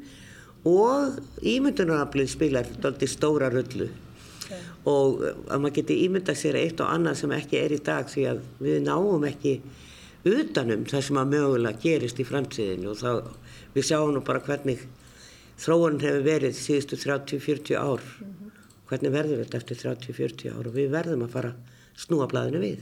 [0.67, 3.89] og ímyndunaraflið spilar doldið stóra rullu.
[4.51, 4.59] Okay.
[4.91, 8.25] og að maður geti ímyndað sér eitt og annað sem ekki er í dag því
[8.33, 9.61] að við náum ekki
[10.27, 13.13] utanum það sem að mögulega gerist í framtíðinu og þá
[13.77, 14.83] við sjáum nú bara hvernig
[15.61, 18.01] þróun hefur verið síðustu 30-40 ár.
[18.01, 18.55] -hmm.
[18.89, 20.67] hvernig verður þetta eftir 30-40 ár?
[20.67, 21.53] Og við verðum að fara
[21.97, 22.81] snúa blæðinu við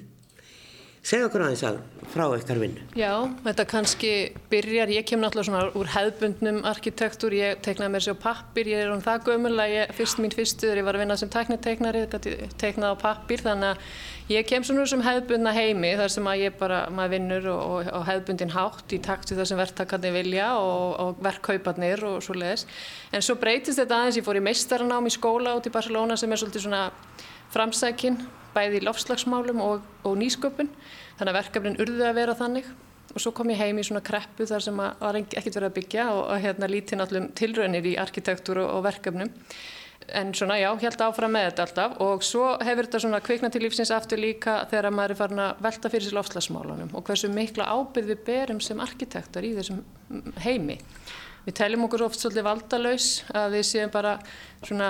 [1.03, 1.78] segja okkur aðeins að
[2.09, 2.84] frá eitthvað vinnu.
[2.99, 3.12] Já,
[3.44, 4.12] þetta kannski
[4.51, 8.84] byrjar ég kem náttúrulega svona úr hefðbundnum arkitektur, ég teiknaði mér sér á pappir ég
[8.84, 12.05] er um það gömul að ég, fyrst mín fyrstuður ég var að vinna sem tekniteiknari
[12.09, 16.42] teiknaði á pappir, þannig að ég kem svona úr sem hefðbundna heimi þar sem að
[16.44, 20.12] ég bara, maður vinnur og, og, og hefðbundin hátt í takt við það sem verktakandi
[20.16, 22.66] vilja og, og verkkauparnir og svo leiðis,
[23.12, 26.32] en svo breytist þetta aðeins, ég fór í meistaranám í skóla út í Barcelona sem
[26.32, 26.86] er svolítið svona
[27.55, 28.20] framsækin
[28.55, 30.70] bæði í lofslagsmálum og, og nýsköpun.
[31.18, 32.68] Þannig að verkefnin urðu að vera þannig.
[33.14, 35.76] Og svo kom ég heim í svona kreppu þar sem að var ekkert verið að
[35.78, 39.32] byggja og, og hérna lítið náttúrulega tilraunir í arkitektúru og, og verkefnum.
[40.18, 41.96] En svona já, held áfram með þetta alltaf.
[42.05, 45.64] Og svo hefur þetta svona kvikna til lífsins aftur líka þegar maður er farin að
[45.66, 49.82] velta fyrir sér lofslagsmálunum og hversu mikla ábyrð við berum sem arkitektar í þessum
[50.44, 50.78] heimi
[51.47, 54.14] Við teljum okkur oft svolítið valdalaus að við séum bara
[54.61, 54.89] svona,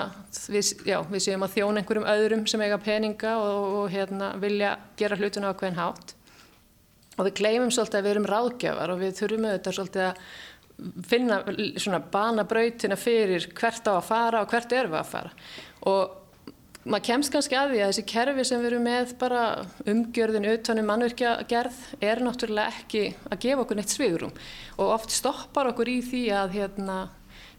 [0.51, 4.77] við, já, við séum að þjóna einhverjum öðrum sem eiga peninga og, og hérna, vilja
[4.99, 6.15] gera hlutuna á hvern hátt.
[7.19, 10.23] Og við gleymum svolítið að við erum ráðgjafar og við þurfum auðvitað svolítið að
[11.09, 11.41] finna
[11.83, 15.33] svona bana brautina fyrir hvert á að fara og hvert er við að fara.
[15.91, 16.28] Og
[16.89, 19.43] maður kemst kannski að því að þessi kerfi sem við erum með bara
[19.93, 21.79] umgjörðin utanum mannverkjagerð
[22.09, 24.35] er náttúrulega ekki að gefa okkur neitt svigurum
[24.79, 26.99] og oft stoppar okkur í því að hérna,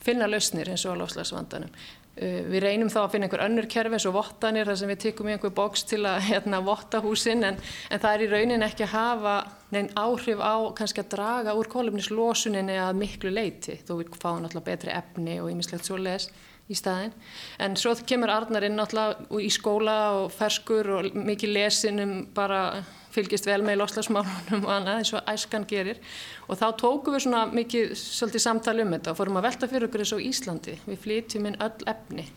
[0.02, 1.74] finna lausnir eins og á lofslagsvandanum.
[2.20, 5.02] Uh, við reynum þá að finna einhver önnur kerfi eins og vottanir þar sem við
[5.06, 7.60] tekum í einhver bóks til að hérna, votta húsinn en,
[7.90, 9.36] en það er í raunin ekki að hafa
[9.72, 14.68] neinn áhrif á kannski að draga úr kólumnislosuninni að miklu leiti þó við fáum náttúrulega
[14.68, 16.28] betri efni og ýmislegt svo les
[16.70, 17.14] í staðin.
[17.62, 22.84] En svo kemur Arnarinn náttúrulega í skóla og ferskur og mikið lesin um bara
[23.20, 26.02] fylgist vel með loslasmálunum og annað eins og æskan gerir
[26.48, 29.90] og þá tókum við svona mikið svolítið samtali um þetta og fórum að velta fyrir
[29.90, 30.78] okkur eins og Íslandi.
[30.88, 32.30] Við flytjum inn öll efni,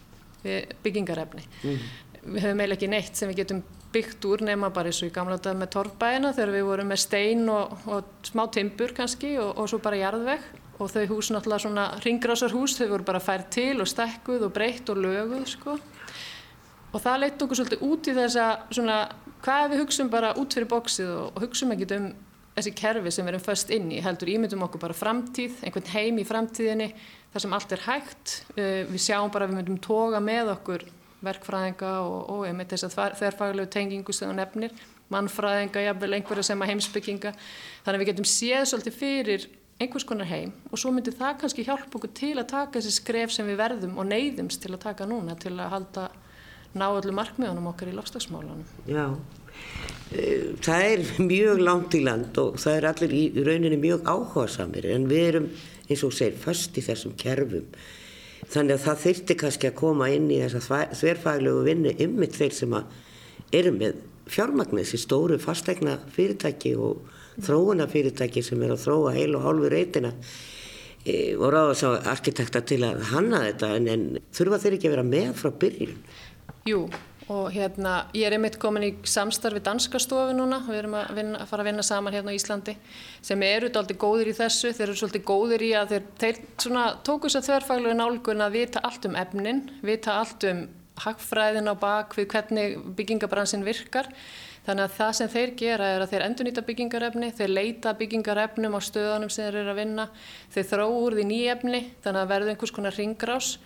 [0.85, 1.47] byggingarefni.
[1.62, 1.87] Mm.
[2.22, 3.62] Við höfum eiginlega ekki neitt sem við getum
[3.93, 7.01] byggt úr nema bara eins og í gamla dag með torfbæina þegar við vorum með
[7.03, 10.47] stein og, og smá timbur kannski og, og svo bara jarðvegg
[10.83, 14.89] og þau hús náttúrulega svona ringrásarhús þau voru bara fært til og stekkuð og breytt
[14.93, 15.76] og löguð sko
[16.93, 18.97] og það leitt okkur svolítið út í þess að svona
[19.43, 22.09] hvað við hugsaum bara út fyrir bóksið og, og hugsaum ekkert um
[22.57, 24.01] þessi kerfi sem við erum först inn í?
[24.05, 26.90] Heldur ímyndum okkur bara framtíð, einhvern heim í framtíðinni
[27.32, 28.34] þar sem allt er hægt.
[28.57, 30.86] Uh, við sjáum bara að við myndum toga með okkur
[31.22, 34.76] verkfræðinga og, og einmitt þess að þerrfaglegu tengingu sem það nefnir
[35.12, 39.47] mannfræðinga, jafnvel einhverja sem að heimsbygginga þannig að við getum séð svolítið fyrir
[39.82, 43.34] einhvers konar heim og svo myndir það kannski hjálpa okkur til að taka þessi skref
[43.34, 46.09] sem við verðum og neyðumst til að taka núna til að halda
[46.78, 48.62] ná öllu markmiðunum okkar í lofslagsmálunum.
[48.88, 49.06] Já,
[50.12, 50.26] e,
[50.64, 51.02] það er
[51.32, 55.50] mjög langt í land og það er allir í rauninni mjög áhugaðsamir en við erum
[55.88, 57.68] eins og segir fast í þessum kerfum
[58.52, 62.78] þannig að það þurfti kannski að koma inn í þessa þverfaglegu vinnu ymmið þeir sem
[63.52, 64.00] eru með
[64.32, 67.06] fjármagnir, þessi stóru fastegna fyrirtæki og
[67.42, 70.12] þróunafyrirtæki sem er að þróa heil og hálfu reytina
[71.04, 74.04] e, og ráða sá arkitekta til að hanna þetta en, en
[74.34, 75.96] þurfa þeir ekki að vera með frá byrjun?
[76.62, 76.84] Jú,
[77.26, 81.40] og hérna ég er einmitt komin í samstarfi danska stofu núna, við erum að, vinna,
[81.42, 82.76] að fara að vinna saman hérna á Íslandi
[83.18, 86.84] sem eru alltaf góðir í þessu, þeir eru svolítið góðir í að þeir, þeir svona,
[87.02, 90.62] tóku þess að þverfaglu nálgun að vita allt um efnin, vita allt um
[91.02, 94.12] hagfræðin á bak við hvernig byggingabransin virkar.
[94.62, 98.80] Þannig að það sem þeir gera er að þeir endurnýta byggingarefni, þeir leita byggingarefnum á
[98.86, 100.04] stöðunum sem þeir eru að vinna,
[100.54, 103.56] þeir þrá úr því nýjefni þannig að verður einhvers konar ringrás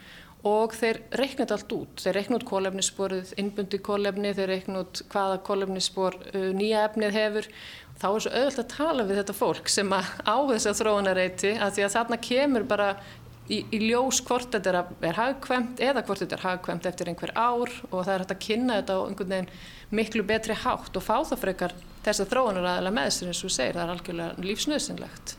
[0.47, 2.05] og þeir reikna þetta allt út.
[2.05, 7.51] Þeir reikna út kólefnissporið, innbundi kólefni, þeir reikna út hvaða kólefnisspor uh, nýja efnið hefur.
[7.97, 11.79] Þá er svo auðvitað að tala við þetta fólk sem á þess að þróunareiti að
[11.79, 12.91] því að þarna kemur bara
[13.49, 17.73] í, í ljós hvort þetta er, hagkvæmt eða hvort þetta er hagkvæmt eftir einhver ár
[17.91, 19.51] og það er hægt að kynna þetta á einhvern veginn
[19.97, 23.83] miklu betri hátt og fá það frekar þess að þróunar aðeins með og segir, það
[23.87, 25.37] er algjörlega lífsnöðsynlegt.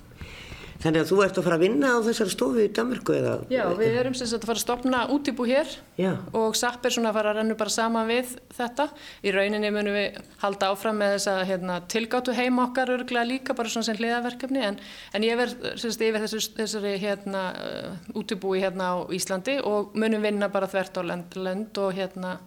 [0.77, 3.33] Þannig að þú ert að fara að vinna á þessari stofu í Danmarku eða?
[3.49, 6.11] Já, við erum sem sagt að fara að stopna útibú hér Já.
[6.37, 8.85] og SAP er svona að fara að rennu bara saman við þetta.
[9.25, 13.73] Í rauninni munum við halda áfram með þessa hérna, tilgáttu heim okkar örglega líka bara
[13.73, 14.77] svona sem hliðaverkefni en,
[15.17, 19.97] en ég verð sem sagt yfir þessari, þessari hérna, uh, útibúi hérna á Íslandi og
[19.97, 22.37] munum vinna bara þvert á lönd, lönd og, hérna,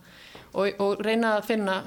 [0.55, 1.81] og, og reyna að finna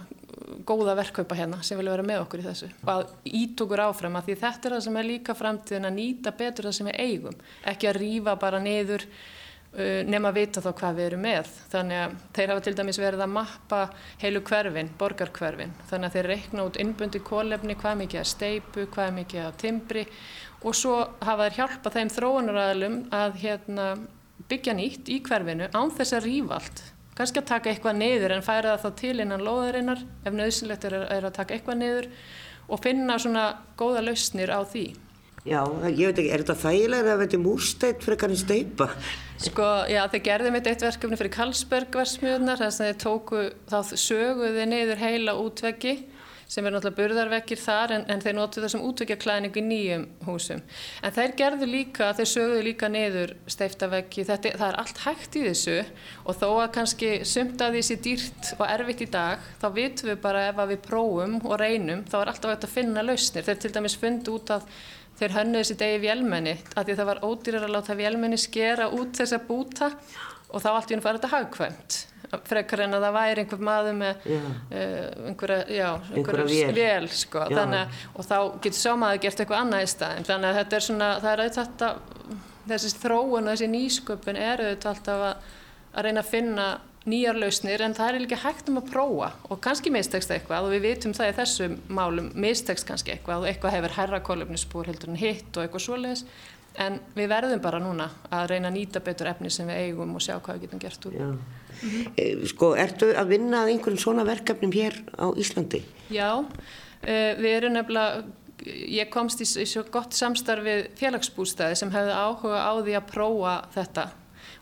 [0.67, 2.69] góða verkkaupa hérna sem vilja vera með okkur í þessu.
[2.83, 5.95] Og að ít okkur áfram að því þetta er það sem er líka framtíðin að
[5.99, 7.39] nýta betur það sem við eigum.
[7.71, 11.51] Ekki að rýfa bara niður uh, nema að vita þá hvað við erum með.
[11.73, 13.81] Þannig að þeir hafa til dæmis verið að mappa
[14.23, 19.13] heilu hverfin, borgarkverfin þannig að þeir reikna út innbundi kólefni hvað mikið að steipu, hvað
[19.19, 20.07] mikið að timbri.
[20.63, 23.93] Og svo hafa þeir hjálpa þeim þróunaræðilum að hérna,
[24.47, 26.83] byggja nýtt í hverfinu án þess að rýfa allt
[27.17, 30.97] kannski að taka eitthvað niður en færa það þá til innan loðarinnar ef nöðsynlegt er,
[31.17, 32.09] er að taka eitthvað niður
[32.67, 33.47] og finna svona
[33.79, 34.85] góða lausnir á því.
[35.43, 35.59] Já,
[35.91, 38.87] ég veit ekki, er þetta þægilega að þetta er múrsteitt fyrir kannin steipa?
[39.43, 43.77] Sko, já, þeir gerði mitt eitt verkefni fyrir Karlsberg versmiðunar, þess að þeir tóku, þá
[43.99, 45.97] söguði niður heila útveggi
[46.47, 50.63] sem er náttúrulega burðarvekkir þar en, en þeir notu það sem útveikjaklæðningu í nýjum húsum.
[51.03, 55.77] En þeir gerðu líka, þeir sögðu líka niður steiftavekki, það er allt hægt í þessu
[56.23, 60.11] og þó að kannski sumt að því sé dýrt og erfitt í dag, þá vitum
[60.11, 63.47] við bara ef við prófum og reynum, þá er alltaf hægt að finna lausnir.
[63.47, 64.69] Þeir til dæmis fundi út að
[65.19, 69.19] þeir hönnuði þessi degi vélmenni, að því það var ódýrar að láta vélmenni skera út
[69.19, 69.91] þessa búta
[70.53, 71.99] og þá allt í þetta hagkvæmt
[72.47, 74.47] frekar en að það væri einhver maður með uh,
[75.29, 77.09] einhverja, já, einhverja, einhverja vél.
[77.23, 80.79] sko, þannig, og þá getur sá maður gert eitthvað annað í staðin þannig að þetta
[80.79, 85.53] er svona, það er auðvitað þessi þróun og þessi nýsköpun er auðvitað alltaf að,
[85.93, 86.67] að reyna að finna
[87.09, 89.29] nýjar lausnir en það er líka hægt um að prófa.
[89.51, 93.49] Og kannski mistekst eitthvað og við vitum það í þessum málum mistekst kannski eitthvað og
[93.49, 96.23] eitthvað hefur herrakólöfnisspúr heldur en hitt og eitthvað svoleiðis
[96.81, 100.23] en við verðum bara núna að reyna að nýta betur efni sem við eigum og
[100.23, 101.17] sjá hvað við getum gert úr.
[101.19, 101.39] Mm
[101.81, 102.45] -hmm.
[102.47, 105.83] Sko, ertu að vinna að einhverjum svona verkefnum hér á Íslandi?
[106.09, 106.45] Já,
[107.01, 108.23] eh, við erum nefnilega,
[108.65, 113.65] ég komst í, í svo gott samstarfið félagsbústæði sem hefði áhuga á því að prófa
[113.75, 114.11] þetta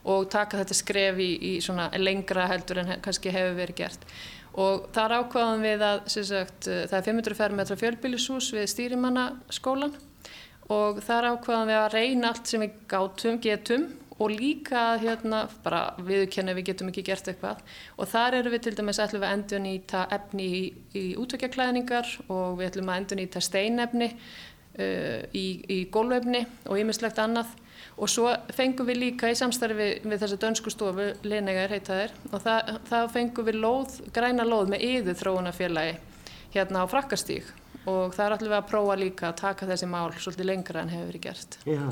[0.03, 4.05] og taka þetta skref í, í svona lengra heldur en kannski hefur verið gert.
[4.53, 9.93] Og þar ákvaðum við að, sagt, eh, það er 500 fermetra fjölbílisús við stýrimannaskólan
[10.71, 13.89] og þar ákvaðum við að reyna allt sem við gátum, getum
[14.21, 17.63] og líka hérna bara viðkenni við getum ekki gert eitthvað.
[17.97, 20.61] Og þar eru við til dæmis ætlum við að endur nýta efni í,
[20.93, 27.21] í útökjaklæðningar og við ætlum að endur nýta steinefni uh, í, í gólvefni og ýmislegt
[27.23, 27.55] annað.
[28.01, 32.75] Og svo fengum við líka í samstarfi við þessa dönsku stofu, Linegar heitaðir og það,
[32.91, 35.97] það fengum við lóð, græna lóð með yður þróunafélagi
[36.53, 37.49] hérna á frakkastík
[37.89, 41.07] og það er við að prófa líka að taka þessi mál svolítið lengra en hefur
[41.09, 41.57] verið gert.
[41.65, 41.85] Já,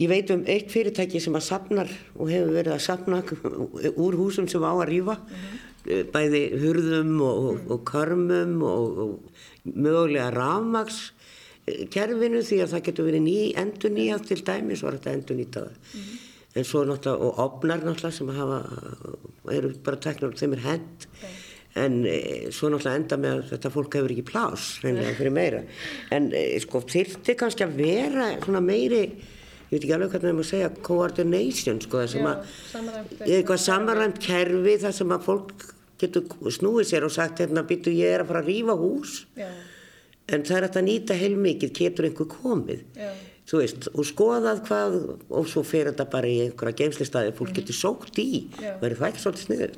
[0.00, 3.20] ég veit um eitt fyrirtæki sem að sapnar og hefur verið að sapna
[4.06, 6.12] úr húsum sem á að rýfa, mm -hmm.
[6.12, 7.70] bæði hurðum og, mm.
[7.70, 9.20] og körmum og, og
[9.64, 11.12] mögulega rafmaks
[11.90, 15.72] kerfinu því að það getur verið ný, endur nýjað til dæmis og þetta endur nýtaða.
[15.74, 16.18] Mm -hmm.
[16.56, 18.62] En svo náttúrulega, og opnar náttúrulega sem hafa,
[19.52, 21.06] eru bara teknar, þeim er hend.
[21.18, 21.45] Okay
[21.76, 22.18] en e,
[22.54, 25.62] svo náttúrulega enda með að þetta fólk hefur ekki plás reynilega fyrir meira.
[26.14, 30.32] En e, sko þyrfti kannski að vera svona meiri ég veit ekki alveg hvernig það
[30.32, 35.64] er að segja coordination sko það sem að eitthvað samarænt kerfi það sem að fólk
[36.00, 39.22] getur snúið sér og sagt hérna býtu ég er að fara að rýfa hús.
[39.38, 39.48] Já.
[40.26, 42.80] en það er að nýta heilmikið getur einhver komið.
[42.98, 43.10] Já
[43.46, 44.94] þú veist, og skoðað hvað
[45.38, 47.58] og svo fer þetta bara í einhverja geimslistæði fólk mhm.
[47.60, 48.30] getur sókt í
[48.80, 49.76] verður það ekki svolítið sniðut?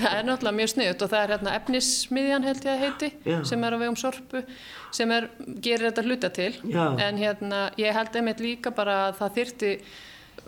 [0.00, 3.36] Það er náttúrulega mjög sniðut og það er hérna efnissmiðjan held ég að heiti Já.
[3.50, 4.44] sem er á vegum sorpu
[4.92, 5.28] sem er,
[5.64, 6.86] gerir þetta hluta til Já.
[7.04, 9.74] en hérna ég held einmitt líka bara að það þyrti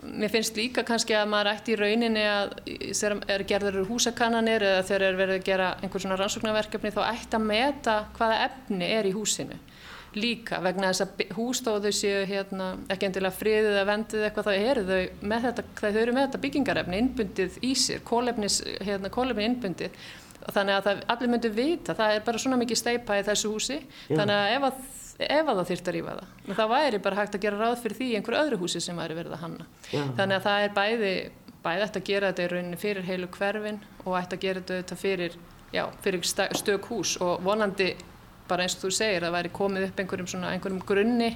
[0.05, 4.83] mér finnst líka kannski að maður ætti í rauninni að þegar er gerður húsakannanir eða
[4.89, 9.09] þegar er verið að gera einhver svona rannsóknarverkefni þá ætti að meta hvaða efni er
[9.09, 9.57] í húsinu
[10.15, 14.83] líka vegna þess að hústóðu séu hérna, ekki endilega friðið eða vendið eitthvað þá eru
[14.89, 19.97] þau með þetta, þau eru með þetta byggingarefni innbundið í sér, kólefnis, hérna, kólefni innbundið
[20.45, 23.79] þannig að það, allir myndu vita, það er bara svona mikið steipa í þessu húsi,
[23.81, 24.15] Já.
[24.19, 24.83] þannig að ef að
[25.15, 27.97] ef að það þýrt að rýfa það það væri bara hægt að gera ráð fyrir
[27.99, 30.01] því í einhverju öðru húsi sem væri verið að hanna Já.
[30.17, 31.11] þannig að það er bæði
[31.65, 34.97] bæði ætti að gera þetta í rauninni fyrir heilu hverfin og ætti að gera þetta
[34.99, 35.37] fyrir,
[35.73, 37.93] já, fyrir stök hús og vonandi
[38.49, 41.35] bara eins og þú segir að það væri komið upp einhverjum, svona, einhverjum grunni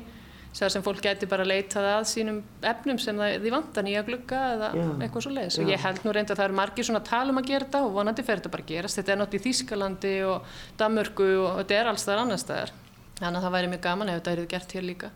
[0.50, 4.70] sem fólk geti bara leitað að sínum efnum sem það, því vantar nýja glugga eða
[4.74, 7.38] já, eitthvað svo leiðis og ég held nú reynda að það eru margir svona talum
[7.38, 10.16] að gera þetta og vonandi fer þetta bara að gerast þetta er náttúrulega í Þýskalandi
[10.26, 12.74] og Damörgu og þetta er alls þar annar staðar
[13.20, 15.10] Þannig að það væri mjög gaman ef þetta er gert hér líka.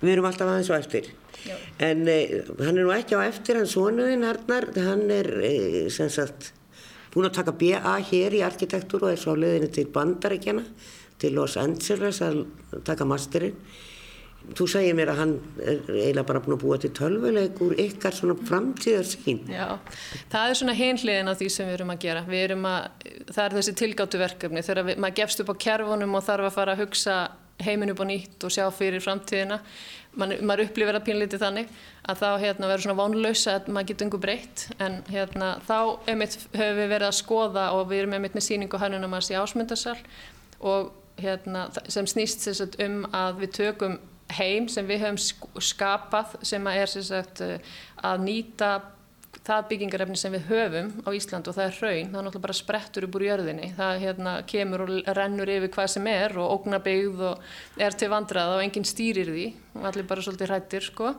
[0.00, 1.08] Við erum alltaf aðeins á eftir.
[1.44, 1.54] Já.
[1.82, 6.10] En eh, hann er nú ekki á eftir, hann sonuðinn Arnar, hann er eh, sem
[6.12, 6.52] sagt
[7.14, 10.62] búin að taka BA hér í arkitektúr og er svo á leðinu til Bandaríkjana,
[11.22, 12.44] til Los Angeles að
[12.86, 13.58] taka masterinn.
[14.44, 15.30] Þú segir mér að hann
[15.64, 19.46] er eiginlega bara búin að búa til tölvuleik úr ykkar svona framtíðarsýn.
[19.48, 19.78] Já,
[20.32, 22.24] það er svona hinliðin af því sem við erum að gera.
[22.28, 22.90] Við erum að,
[23.30, 26.56] það er þessi tilgáttu verkefni þegar við, maður gefst upp á kerfunum og þarf að
[26.58, 27.16] fara að hugsa
[27.64, 29.58] heiminn upp á nýtt og sjá fyrir framtíðina.
[30.20, 31.70] Man, maður upplifir að pínlítið þannig
[32.04, 36.76] að þá hérna, verður svona vonlösa að maður getur einhver breytt en hérna, þá höfum
[36.82, 39.96] við verið að skoða og við erum einmitt með síningu hannunum að sé ásmundarsal
[40.60, 43.98] og hérna, sem snýst um að við tökum
[44.34, 47.58] heim sem við höfum skapað sem er sagt, eh,
[48.02, 48.74] að nýta
[49.44, 52.56] það byggingarefni sem við höfum á Ísland og það er hraun, það er náttúrulega bara
[52.56, 57.24] sprettur upp úr jörðinni, það hérna, kemur og rennur yfir hvað sem er og ógnabegð
[57.28, 59.46] og er til vandraða og enginn stýrir því.
[59.74, 61.12] Og allir bara svolítið hrættir sko.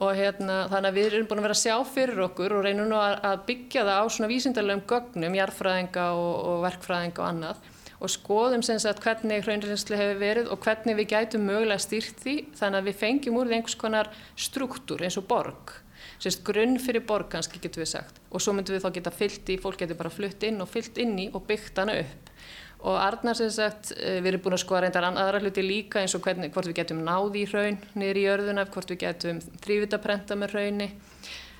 [0.00, 2.88] Og hérna, þannig að við erum búin að vera að sjá fyrir okkur og reynum
[2.90, 7.68] nú að, að byggja það á svona vísindarlegum gögnum, jarðfræðinga og, og verkfræðinga og annað
[8.00, 12.36] og skoðum sem sagt hvernig hraunreynslu hefur verið og hvernig við gætum mögulega stýrt því
[12.56, 14.10] þannig að við fengjum úr því einhvers konar
[14.48, 15.74] struktúr eins og borg.
[16.20, 18.20] Sérst grunn fyrir borg kannski getur við sagt.
[18.32, 21.00] Og svo myndum við þá geta fyllt í, fólk getur bara flutt inn og fyllt
[21.00, 22.32] inn í og byggt hana upp.
[22.80, 26.14] Og Arnar sem sagt, eh, við erum búin að skoða reyndar aðra hluti líka eins
[26.16, 30.36] og hvernig, hvort við getum náði í hraun niður í jörðuna, hvort við getum þrývitaprenta
[30.40, 30.88] með hrauni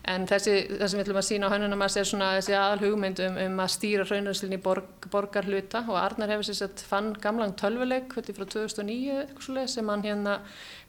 [0.08, 3.20] En þessi, það sem við ætlum að sína á hannunum er svona þessi aðal hugmynd
[3.26, 7.52] um, um að stýra raunarslinn í borg, borgarhluta og Arnar hefur sér sett fann gamlang
[7.60, 10.38] tölvuleik frá 2009 sem hann hérna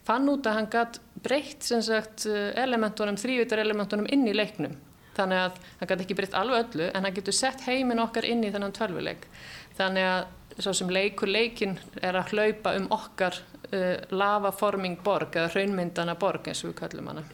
[0.07, 4.77] fann út að hann gætt breytt sagt, elementunum, þrývitar elementunum inn í leiknum.
[5.17, 8.45] Þannig að hann gætt ekki breytt alveg öllu en hann getur sett heiminn okkar inn
[8.47, 9.27] í þennan tölvuleik.
[9.75, 10.29] Þannig að
[10.59, 13.37] svo sem leikur leikin er að hlaupa um okkar
[13.71, 17.25] uh, lavaforming borg eða hraunmyndana borg eins og við kallum hana.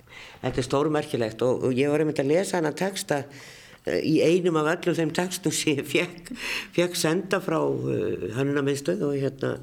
[0.43, 4.59] Þetta er stórmerkilegt og, og ég var einmitt að lesa hana texta uh, í einum
[4.61, 6.31] af öllum þeim textum sem ég fekk,
[6.77, 9.57] fekk senda frá uh, hannunarmiðstöð og hérna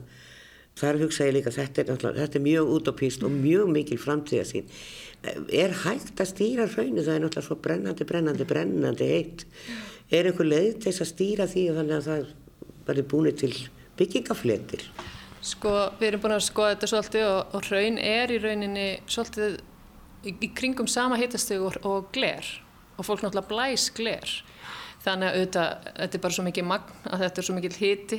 [0.79, 4.71] þar hugsa ég líka þetta er, þetta er mjög utopíst og mjög mikil framtíða sín.
[5.55, 9.45] Er hægt að stýra hraunu það er náttúrulega svo brennandi, brennandi, brennandi heitt.
[10.13, 12.27] Er einhver leið til þess að stýra því og þannig að það
[12.87, 13.53] verður búin til
[13.99, 14.89] byggingafletir?
[15.45, 19.59] Sko, við erum búin að skoða þetta svolítið og, og raun er í rauninni svolítið
[20.25, 22.49] í, í kringum sama hittastegu og, og gler
[22.97, 24.31] og fólk náttúrulega blæs gler
[25.05, 28.19] þannig að auðvitað, þetta er bara svo mikið magn að þetta er svo mikið hiti.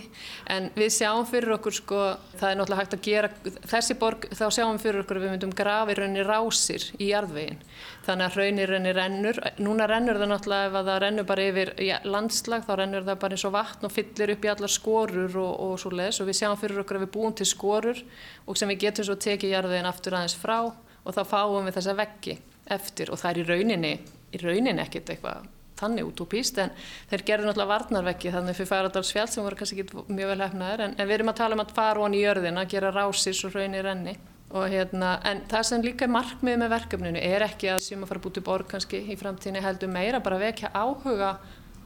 [0.53, 2.01] En við sjáum fyrir okkur sko
[2.38, 3.31] það er náttúrulega hægt að gera,
[3.73, 7.61] þessi borg þá sjáum fyrir okkur að við myndum grafi raunir rásir í jarðvegin
[8.05, 11.99] þannig að raunir raunir rennur, núna rennur það náttúrulega ef það rennur bara yfir ja,
[12.05, 15.53] landslag þá rennur það bara eins og vatn og fyllir upp í allar skorur og,
[15.65, 18.03] og svo leiðis og við sjáum fyrir okkur að við búum til skorur
[18.45, 21.97] og sem við getum svo tekið jarðvegin aftur aðeins frá og þá fáum við þessa
[21.97, 22.38] veggi
[22.77, 23.11] eftir.
[23.13, 23.93] Og það er í rauninni,
[24.33, 26.71] í rauninni ekkert eitthvað þannig útúpíst en
[27.09, 30.95] þeir gerðu náttúrulega varnarveggi þannig fyrir Færadalsfjall sem voru kannski ekki mjög vel hefnaður en,
[30.95, 33.57] en við erum að tala um að fara honi í jörðin að gera rásis og
[33.57, 34.15] raunir enni
[34.55, 38.11] og hérna en það sem líka er markmið með verkefninu er ekki að sem að
[38.13, 41.36] fara bútið borg kannski í framtíðinni heldur meira bara vekja áhuga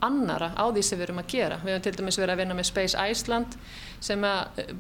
[0.06, 1.60] annara á því sem við erum að gera.
[1.64, 3.56] Við hefum til dæmis verið að vinna með Space Iceland
[4.04, 4.26] sem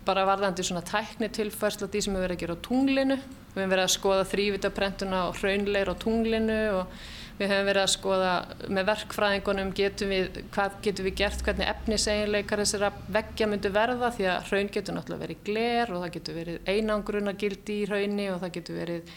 [0.07, 3.17] bara varðandi svona tækni tilfærsla því sem við verðum að gera á tunglinu.
[3.19, 6.93] Við hefum verið að skoða þrývitaprentuna og hraunleir á tunglinu og
[7.39, 8.31] Við hefum verið að skoða
[8.67, 14.25] með verkfræðingunum getum við, hvað getum við gert, hvernig efniseginleikar þessara veggja myndu verða því
[14.27, 18.41] að hraun getur náttúrulega verið gler og það getur verið einangruna gildi í hraunni og
[18.43, 19.13] það getur verið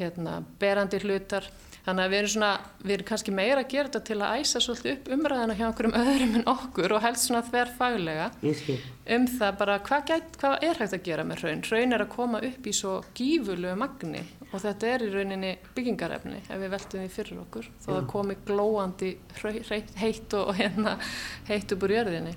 [0.00, 1.50] hérna, berandi hlutar.
[1.86, 2.48] Þannig að við erum, svona,
[2.82, 5.98] við erum kannski meira að gera þetta til að æsa svolítið upp umræðina hjá einhverjum
[6.02, 8.26] öðrum en okkur og helst svona þver faglega
[9.14, 11.62] um það bara hvað, gæt, hvað er hægt að gera með hraun.
[11.68, 16.40] Hraun er að koma upp í svo gífulegu magni og þetta er í rauninni byggingarefni
[16.44, 19.12] ef við veltum því fyrir okkur þó það komi glóandi
[20.00, 20.96] heitt og hérna
[21.48, 22.34] heitt upp úr jörðinni.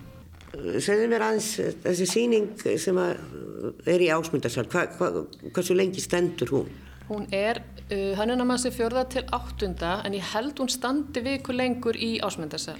[0.81, 1.49] Segðu mér aðeins
[1.83, 6.71] þessi síning sem er í ásmundarsal, hva, hva, hversu lengi stendur hún?
[7.09, 12.17] Hún er uh, hannunamassi fjörða til áttunda en ég held hún standi viku lengur í
[12.25, 12.77] ásmundarsal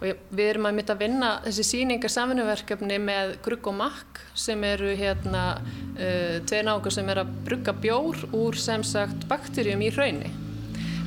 [0.00, 4.22] og ég, við erum að mitt að vinna þessi síningar samfunnverkefni með Grugg og Makk
[4.46, 9.84] sem eru hérna uh, tveir nákvæm sem er að brugga bjór úr sem sagt bakterjum
[9.84, 10.32] í hraunni.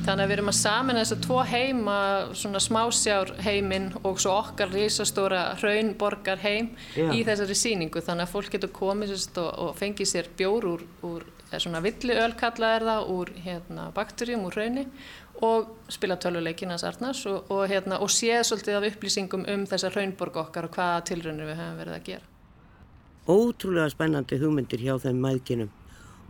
[0.08, 1.96] Þannig að við erum að samina þess að tvo heima,
[2.40, 7.10] svona smásjár heiminn og svo okkar risastóra hraunborgar heim Já.
[7.12, 8.00] í þessari síningu.
[8.06, 11.26] Þannig að fólk getur komið og, og fengið sér bjór úr, úr
[11.56, 14.84] svona villiöl kallað er það úr hérna, bakterjum úr hraunni
[15.48, 20.36] og spila töluleikinas Arnars og, og, hérna, og séð svolítið af upplýsingum um þessa hraunborg
[20.42, 22.26] okkar og hvaða tilraunir við hefum verið að gera.
[23.28, 25.70] Ótrúlega spennandi hugmyndir hjá þeim mæðginum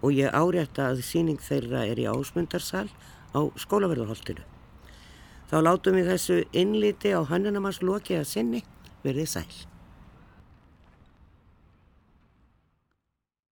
[0.02, 2.86] og ég árétta að síning þeirra er í ásmundarsal
[3.34, 4.44] á skólaverðarholtinu.
[5.48, 8.62] Þá látum við þessu innliti á hannunamars loki að sinni
[9.02, 9.50] verið sæl.